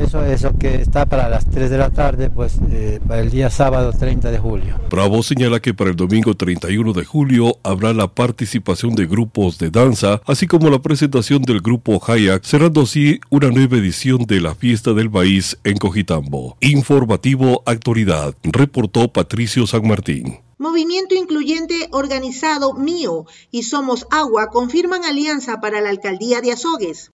Eso, 0.00 0.24
eso 0.24 0.52
que 0.58 0.76
está 0.76 1.06
para 1.06 1.28
las 1.28 1.48
3 1.50 1.70
de 1.70 1.78
la 1.78 1.90
tarde, 1.90 2.30
pues 2.30 2.58
eh, 2.70 3.00
para 3.06 3.20
el 3.20 3.30
día 3.30 3.50
sábado 3.50 3.92
30 3.92 4.30
de 4.30 4.38
julio. 4.38 4.78
Bravo 4.90 5.22
señala 5.22 5.60
que 5.60 5.74
para 5.74 5.90
el 5.90 5.96
domingo 5.96 6.34
31 6.34 6.92
de 6.92 7.04
julio 7.04 7.58
habrá 7.62 7.92
la 7.92 8.08
participación 8.08 8.94
de 8.94 9.06
grupos 9.06 9.58
de 9.58 9.70
danza, 9.70 10.20
así 10.26 10.46
como 10.46 10.70
la 10.70 10.80
presentación 10.80 11.42
del 11.42 11.60
grupo 11.60 12.00
Hayak, 12.06 12.44
cerrando 12.44 12.82
así 12.82 13.20
una 13.30 13.50
nueva 13.50 13.76
edición 13.76 14.24
de 14.26 14.40
la 14.40 14.54
Fiesta 14.54 14.92
del 14.92 15.10
Maíz 15.10 15.58
en 15.64 15.76
Cojitambo. 15.76 16.56
Informativo 16.60 17.62
Actualidad, 17.66 18.34
reportó 18.42 19.12
Patricio 19.12 19.66
San 19.66 19.86
Martín. 19.86 20.38
Movimiento 20.58 21.14
Incluyente 21.14 21.88
Organizado 21.90 22.74
Mío 22.74 23.26
y 23.50 23.64
Somos 23.64 24.06
Agua 24.10 24.48
confirman 24.48 25.04
alianza 25.04 25.60
para 25.60 25.80
la 25.80 25.90
alcaldía 25.90 26.40
de 26.40 26.52
Azogues. 26.52 27.10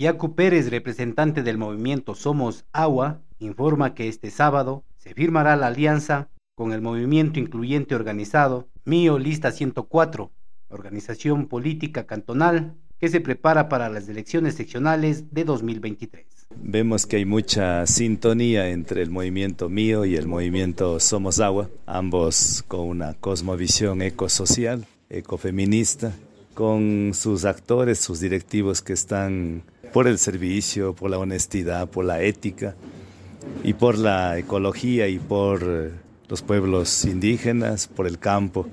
Yacu 0.00 0.36
Pérez, 0.36 0.70
representante 0.70 1.42
del 1.42 1.58
movimiento 1.58 2.14
Somos 2.14 2.64
Agua, 2.72 3.20
informa 3.40 3.94
que 3.94 4.06
este 4.06 4.30
sábado 4.30 4.84
se 4.96 5.12
firmará 5.12 5.56
la 5.56 5.66
alianza 5.66 6.28
con 6.54 6.72
el 6.72 6.80
movimiento 6.80 7.40
incluyente 7.40 7.96
organizado 7.96 8.68
Mío 8.84 9.18
Lista 9.18 9.50
104, 9.50 10.30
organización 10.68 11.48
política 11.48 12.06
cantonal 12.06 12.76
que 13.00 13.08
se 13.08 13.20
prepara 13.20 13.68
para 13.68 13.88
las 13.88 14.08
elecciones 14.08 14.54
seccionales 14.54 15.34
de 15.34 15.42
2023. 15.42 16.26
Vemos 16.54 17.04
que 17.04 17.16
hay 17.16 17.24
mucha 17.24 17.84
sintonía 17.88 18.68
entre 18.70 19.02
el 19.02 19.10
movimiento 19.10 19.68
mío 19.68 20.04
y 20.04 20.14
el 20.14 20.28
movimiento 20.28 21.00
Somos 21.00 21.40
Agua, 21.40 21.70
ambos 21.86 22.64
con 22.68 22.86
una 22.86 23.14
cosmovisión 23.14 24.02
ecosocial, 24.02 24.86
ecofeminista, 25.10 26.12
con 26.54 27.12
sus 27.14 27.44
actores, 27.44 28.00
sus 28.00 28.18
directivos 28.20 28.82
que 28.82 28.92
están 28.92 29.62
por 29.92 30.08
el 30.08 30.18
servicio, 30.18 30.94
por 30.94 31.10
la 31.10 31.18
honestidad, 31.18 31.88
por 31.88 32.04
la 32.04 32.22
ética 32.22 32.74
y 33.64 33.74
por 33.74 33.98
la 33.98 34.38
ecología 34.38 35.08
y 35.08 35.18
por 35.18 35.92
los 36.28 36.42
pueblos 36.42 37.04
indígenas, 37.04 37.86
por 37.88 38.06
el 38.06 38.18
campo, 38.18 38.66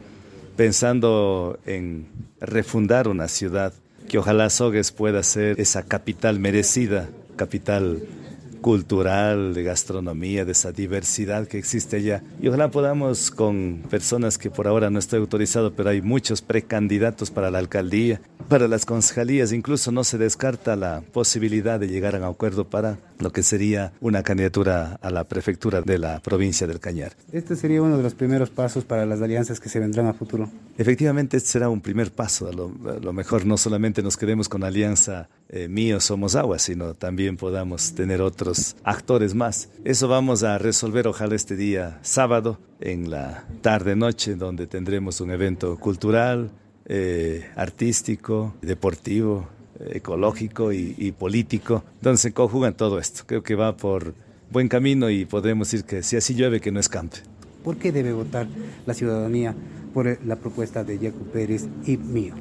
pensando 0.55 1.59
en 1.65 2.07
refundar 2.39 3.07
una 3.07 3.27
ciudad 3.27 3.73
que 4.07 4.17
ojalá 4.17 4.49
Sogues 4.49 4.91
pueda 4.91 5.23
ser 5.23 5.59
esa 5.59 5.83
capital 5.83 6.39
merecida, 6.39 7.09
capital 7.35 8.03
cultural, 8.65 9.53
de 9.53 9.61
gastronomía, 9.61 10.43
de 10.43 10.53
esa 10.53 10.71
diversidad 10.71 11.47
que 11.47 11.59
existe 11.59 11.97
allá. 11.97 12.23
Y 12.41 12.47
ojalá 12.47 12.71
podamos 12.71 13.29
con 13.29 13.83
personas 13.91 14.39
que 14.39 14.49
por 14.49 14.65
ahora 14.65 14.89
no 14.89 14.97
estoy 14.97 15.19
autorizado, 15.19 15.75
pero 15.75 15.91
hay 15.91 16.01
muchos 16.01 16.41
precandidatos 16.41 17.29
para 17.29 17.51
la 17.51 17.59
alcaldía, 17.59 18.21
para 18.49 18.67
las 18.67 18.87
concejalías, 18.87 19.51
incluso 19.51 19.91
no 19.91 20.03
se 20.03 20.17
descarta 20.17 20.75
la 20.75 21.03
posibilidad 21.13 21.79
de 21.79 21.87
llegar 21.87 22.15
a 22.15 22.17
un 22.17 22.23
acuerdo 22.23 22.67
para 22.67 22.97
lo 23.19 23.31
que 23.31 23.43
sería 23.43 23.93
una 24.01 24.23
candidatura 24.23 24.99
a 25.01 25.09
la 25.11 25.25
prefectura 25.25 25.81
de 25.81 25.99
la 25.99 26.19
provincia 26.19 26.65
del 26.65 26.79
Cañar. 26.79 27.13
Este 27.31 27.55
sería 27.55 27.81
uno 27.81 27.97
de 27.97 28.03
los 28.03 28.15
primeros 28.15 28.49
pasos 28.49 28.83
para 28.83 29.05
las 29.05 29.21
alianzas 29.21 29.59
que 29.59 29.69
se 29.69 29.79
vendrán 29.79 30.07
a 30.07 30.13
futuro. 30.13 30.49
Efectivamente, 30.77 31.37
este 31.37 31.49
será 31.49 31.69
un 31.69 31.81
primer 31.81 32.11
paso. 32.11 32.47
A 32.47 32.51
lo, 32.51 33.13
mejor 33.13 33.45
no 33.45 33.57
solamente 33.57 34.01
nos 34.01 34.17
quedemos 34.17 34.49
con 34.49 34.61
la 34.61 34.67
alianza 34.67 35.29
eh, 35.49 35.67
Mío 35.67 35.99
Somos 35.99 36.35
Agua, 36.35 36.59
sino 36.59 36.93
también 36.93 37.37
podamos 37.37 37.93
tener 37.93 38.21
otros 38.21 38.54
actores 38.83 39.35
más. 39.35 39.69
Eso 39.83 40.07
vamos 40.07 40.43
a 40.43 40.57
resolver 40.57 41.07
ojalá 41.07 41.35
este 41.35 41.55
día 41.55 41.99
sábado 42.01 42.59
en 42.79 43.09
la 43.09 43.45
tarde-noche, 43.61 44.35
donde 44.35 44.67
tendremos 44.67 45.21
un 45.21 45.31
evento 45.31 45.77
cultural, 45.77 46.51
eh, 46.87 47.45
artístico, 47.55 48.55
deportivo, 48.61 49.47
ecológico 49.79 50.71
y, 50.71 51.11
político, 51.17 51.83
donde 52.01 52.17
se 52.17 52.33
conjugan 52.33 52.75
todo 52.75 52.99
esto. 52.99 53.23
Creo 53.25 53.43
que 53.43 53.55
va 53.55 53.75
por 53.75 54.13
buen 54.51 54.67
camino 54.67 55.09
y 55.09 55.25
podemos 55.25 55.69
decir 55.69 55.85
que 55.85 56.03
si 56.03 56.15
así 56.15 56.35
llueve, 56.35 56.61
que 56.61 56.71
no 56.71 56.79
escampe. 56.79 57.17
¿Por 57.63 57.77
qué 57.77 57.91
debe 57.91 58.13
votar 58.13 58.47
la 58.85 58.93
ciudadanía 58.93 59.55
por 59.93 60.23
la 60.25 60.35
propuesta 60.35 60.83
de 60.83 60.99
Yacu 60.99 61.25
Pérez 61.31 61.67
y 61.85 61.97
mío? 61.97 62.35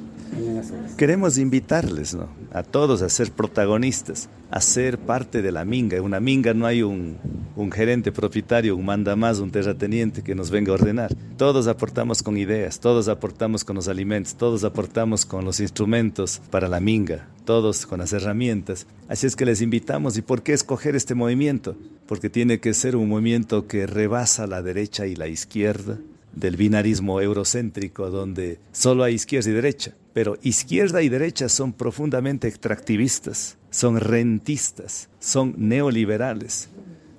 Queremos 0.97 1.37
invitarles 1.37 2.17
a 2.51 2.63
todos 2.63 3.01
a 3.01 3.09
ser 3.09 3.31
protagonistas, 3.31 4.29
a 4.49 4.61
ser 4.61 4.97
parte 4.97 5.41
de 5.41 5.51
la 5.51 5.65
minga. 5.65 5.97
En 5.97 6.03
una 6.03 6.19
minga 6.19 6.53
no 6.53 6.65
hay 6.65 6.83
un, 6.83 7.17
un 7.55 7.71
gerente 7.71 8.11
propietario, 8.11 8.75
un 8.75 8.85
manda 8.85 9.15
más, 9.15 9.39
un 9.39 9.51
terrateniente 9.51 10.23
que 10.23 10.35
nos 10.35 10.51
venga 10.51 10.71
a 10.71 10.75
ordenar. 10.75 11.13
Todos 11.37 11.67
aportamos 11.67 12.23
con 12.23 12.37
ideas, 12.37 12.79
todos 12.79 13.07
aportamos 13.07 13.63
con 13.63 13.75
los 13.75 13.87
alimentos, 13.87 14.35
todos 14.35 14.63
aportamos 14.63 15.25
con 15.25 15.45
los 15.45 15.59
instrumentos 15.59 16.41
para 16.49 16.67
la 16.67 16.79
minga, 16.79 17.27
todos 17.45 17.85
con 17.85 17.99
las 17.99 18.13
herramientas. 18.13 18.87
Así 19.07 19.27
es 19.27 19.35
que 19.35 19.45
les 19.45 19.61
invitamos. 19.61 20.17
¿Y 20.17 20.21
por 20.21 20.43
qué 20.43 20.53
escoger 20.53 20.95
este 20.95 21.15
movimiento? 21.15 21.75
Porque 22.07 22.29
tiene 22.29 22.59
que 22.59 22.73
ser 22.73 22.95
un 22.95 23.09
movimiento 23.09 23.67
que 23.67 23.87
rebasa 23.87 24.47
la 24.47 24.61
derecha 24.61 25.07
y 25.07 25.15
la 25.15 25.27
izquierda 25.27 25.97
del 26.35 26.57
binarismo 26.57 27.21
eurocéntrico 27.21 28.09
donde 28.09 28.59
solo 28.71 29.03
hay 29.03 29.15
izquierda 29.15 29.49
y 29.49 29.53
derecha. 29.53 29.93
Pero 30.13 30.37
izquierda 30.43 31.01
y 31.01 31.09
derecha 31.09 31.49
son 31.49 31.73
profundamente 31.73 32.47
extractivistas, 32.47 33.57
son 33.69 33.99
rentistas, 33.99 35.09
son 35.19 35.55
neoliberales. 35.57 36.69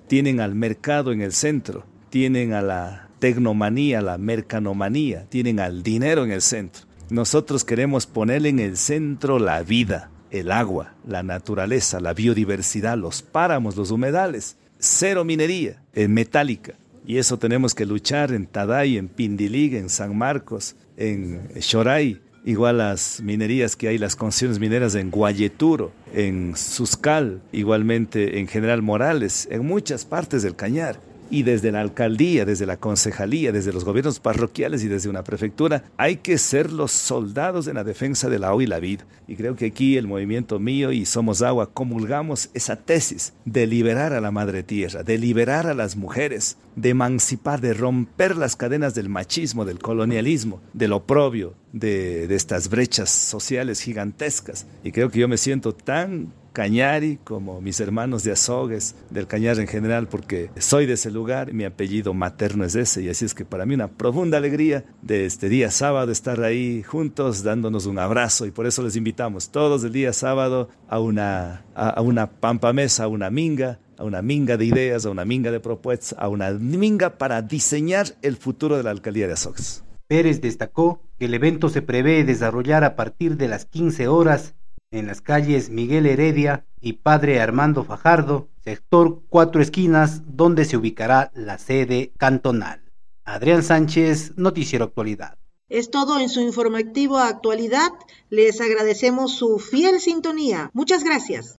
Tienen 0.07 0.41
al 0.41 0.55
mercado 0.55 1.13
en 1.13 1.21
el 1.21 1.33
centro, 1.33 1.85
tienen 2.11 2.53
a 2.53 2.63
la 2.63 3.11
tecnomanía, 3.19 4.01
la 4.01 4.19
mercanomanía, 4.19 5.27
tienen 5.29 5.61
al 5.61 5.83
dinero 5.83 6.25
en 6.25 6.31
el 6.31 6.43
centro. 6.43 6.87
Nosotros 7.11 7.65
queremos 7.65 8.07
poner 8.07 8.47
en 8.47 8.59
el 8.59 8.77
centro 8.77 9.39
la 9.39 9.63
vida, 9.63 10.11
el 10.31 10.51
agua, 10.51 10.95
la 11.07 11.23
naturaleza, 11.23 12.01
la 12.01 12.15
biodiversidad, 12.15 12.97
los 12.97 13.23
páramos, 13.23 13.77
los 13.77 13.91
humedales, 13.91 14.57
cero 14.79 15.25
minería, 15.25 15.83
en 15.93 16.15
metálica. 16.15 16.75
Y 17.07 17.19
eso 17.19 17.39
tenemos 17.39 17.75
que 17.75 17.87
luchar 17.87 18.33
en 18.33 18.47
Taday, 18.47 18.99
en 18.99 19.09
Pindilig, 19.09 19.75
en 19.75 19.89
San 19.89 20.19
Marcos, 20.19 20.75
en 20.97 21.49
Xoray, 21.61 22.21
igual 22.45 22.79
las 22.79 23.21
minerías 23.23 23.77
que 23.77 23.89
hay, 23.89 23.99
las 23.99 24.17
concesiones 24.17 24.59
mineras 24.59 24.95
en 24.97 25.11
Guayeturo, 25.11 25.93
en 26.13 26.57
Suscal, 26.57 27.43
igualmente 27.53 28.41
en 28.41 28.49
General 28.49 28.83
Morales, 28.83 29.47
en 29.51 29.65
muchas 29.67 30.05
partes 30.05 30.43
del 30.43 30.57
Cañar 30.57 30.99
y 31.31 31.43
desde 31.43 31.73
la 31.73 31.81
alcaldía, 31.81 32.45
desde 32.45 32.67
la 32.67 32.77
concejalía, 32.77 33.53
desde 33.53 33.73
los 33.73 33.85
gobiernos 33.85 34.21
parroquiales 34.21 34.85
y 34.85 34.89
desde 34.89 35.09
una 35.09 35.25
prefectura, 35.25 35.85
hay 35.97 36.17
que 36.17 36.39
ser 36.39 36.73
los 36.73 36.93
soldados 36.93 37.67
en 37.67 37.75
la 37.75 37.85
defensa 37.85 38.29
del 38.29 38.45
agua 38.45 38.63
y 38.63 38.67
la 38.67 38.81
vida. 38.81 39.05
Y 39.29 39.37
creo 39.37 39.57
que 39.57 39.67
aquí 39.67 39.97
el 39.97 40.07
movimiento 40.07 40.59
mío 40.59 40.93
y 40.93 41.05
Somos 41.05 41.43
Agua 41.43 41.71
comulgamos 41.73 42.51
esa 42.55 42.77
tesis 42.77 43.33
de 43.45 43.67
liberar 43.67 44.13
a 44.13 44.21
la 44.21 44.31
madre 44.31 44.63
tierra, 44.63 45.03
de 45.03 45.19
liberar 45.19 45.67
a 45.67 45.75
las 45.75 45.97
mujeres, 45.97 46.59
de 46.77 46.91
emancipar, 46.91 47.61
de 47.61 47.75
romper 47.75 48.37
las 48.37 48.55
cadenas 48.55 48.95
del 48.95 49.09
machismo, 49.09 49.65
del 49.65 49.79
colonialismo, 49.79 50.61
del 50.73 50.93
oprobio, 50.93 51.55
de, 51.73 52.29
de 52.29 52.35
estas 52.37 52.69
brechas 52.69 53.11
sociales 53.11 53.81
gigantescas. 53.81 54.67
Y 54.85 54.93
creo 54.93 55.11
que 55.11 55.19
yo 55.19 55.29
me 55.29 55.39
siento 55.39 55.75
tan 55.75 56.33
Cañari, 56.57 57.19
como 57.23 57.61
mis 57.61 57.81
hermanos 57.81 58.25
de 58.25 58.33
Azogues, 58.33 58.95
del 59.11 59.27
Cañar 59.27 59.61
en 59.61 59.67
general, 59.67 60.09
porque 60.09 60.49
soy 60.57 60.87
de 60.87 60.95
ese 60.95 61.11
lugar, 61.11 61.53
mi 61.53 61.65
apellido 61.65 62.15
materno 62.15 62.65
es 62.65 62.75
ese, 62.75 63.03
y 63.03 63.11
así 63.11 63.27
es 63.27 63.35
que 63.35 63.45
para 63.45 63.67
mí 63.67 63.75
una 63.75 63.89
profunda 63.89 64.39
alegría 64.39 64.87
de 65.03 65.27
este 65.27 65.51
día 65.51 65.71
sábado 65.71 66.11
estar 66.11 66.41
ahí 66.41 66.83
juntos, 66.83 67.43
dándonos 67.43 67.85
un 67.85 67.99
abrazo, 67.99 68.47
y 68.47 68.53
por 68.53 68.67
eso 68.67 68.83
les 68.83 68.97
invitamos 68.97 69.51
todos 69.51 69.85
el 69.85 69.93
día 69.93 70.15
sábado 70.15 70.71
a 70.89 70.99
una, 70.99 71.67
a, 71.75 72.01
una 72.01 72.31
pampa 72.31 72.73
mesa, 72.73 73.05
a 73.05 73.09
una 73.09 73.29
minga, 73.29 73.79
a 73.99 74.05
una 74.05 74.23
minga 74.23 74.57
de 74.57 74.65
ideas, 74.65 75.05
a 75.05 75.11
una 75.11 75.27
minga 75.27 75.51
de 75.51 75.61
propuestas, 75.61 76.19
a 76.19 76.31
una 76.31 76.53
minga 76.53 77.19
para 77.19 77.43
diseñar 77.43 78.17
el 78.23 78.39
futuro 78.39 78.79
de 78.79 78.83
la 78.83 78.93
alcaldía 78.93 79.27
de 79.27 79.35
Azogues. 79.35 79.85
Pérez 80.07 80.41
destacó 80.41 81.03
que 81.19 81.27
el 81.27 81.35
evento 81.35 81.69
se 81.69 81.83
prevé 81.83 82.25
desarrollar 82.25 82.83
a 82.83 82.97
partir 82.97 83.37
de 83.37 83.49
las 83.49 83.67
15 83.67 84.09
horas 84.09 84.55
en 84.91 85.07
las 85.07 85.21
calles 85.21 85.71
Miguel 85.71 86.07
Heredia 86.07 86.65
y 86.81 86.95
Padre 86.95 87.41
Armando 87.41 87.85
Fajardo, 87.85 88.49
sector 88.63 89.23
Cuatro 89.29 89.61
Esquinas, 89.61 90.23
donde 90.27 90.65
se 90.65 90.77
ubicará 90.77 91.31
la 91.35 91.59
sede 91.59 92.13
cantonal. 92.19 92.83
Adrián 93.25 93.63
Sánchez, 93.63 94.35
Noticiero 94.37 94.85
Actualidad. 94.85 95.39
Es 95.69 95.91
todo 95.91 96.21
en 96.21 96.29
su 96.29 96.41
informativo 96.41 97.19
Actualidad. 97.19 97.91
Les 98.31 98.61
agradecemos 98.61 99.35
su 99.35 99.59
fiel 99.59 100.01
sintonía. 100.01 100.71
Muchas 100.75 101.03
gracias. 101.03 101.57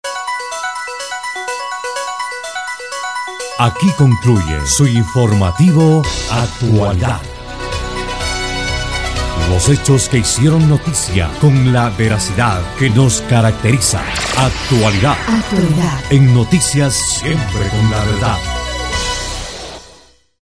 Aquí 3.59 3.87
concluye 3.97 4.65
su 4.65 4.87
informativo 4.87 6.03
Actualidad. 6.31 7.21
Los 9.49 9.69
hechos 9.69 10.09
que 10.09 10.19
hicieron 10.19 10.67
noticia 10.69 11.29
con 11.39 11.73
la 11.73 11.89
veracidad 11.89 12.61
que 12.77 12.89
nos 12.89 13.21
caracteriza. 13.23 14.01
Actualidad. 14.37 15.17
Actualidad. 15.27 15.99
En 16.09 16.33
noticias 16.33 16.93
siempre 16.93 17.69
con 17.69 17.91
la 17.91 18.03
verdad. 18.03 18.56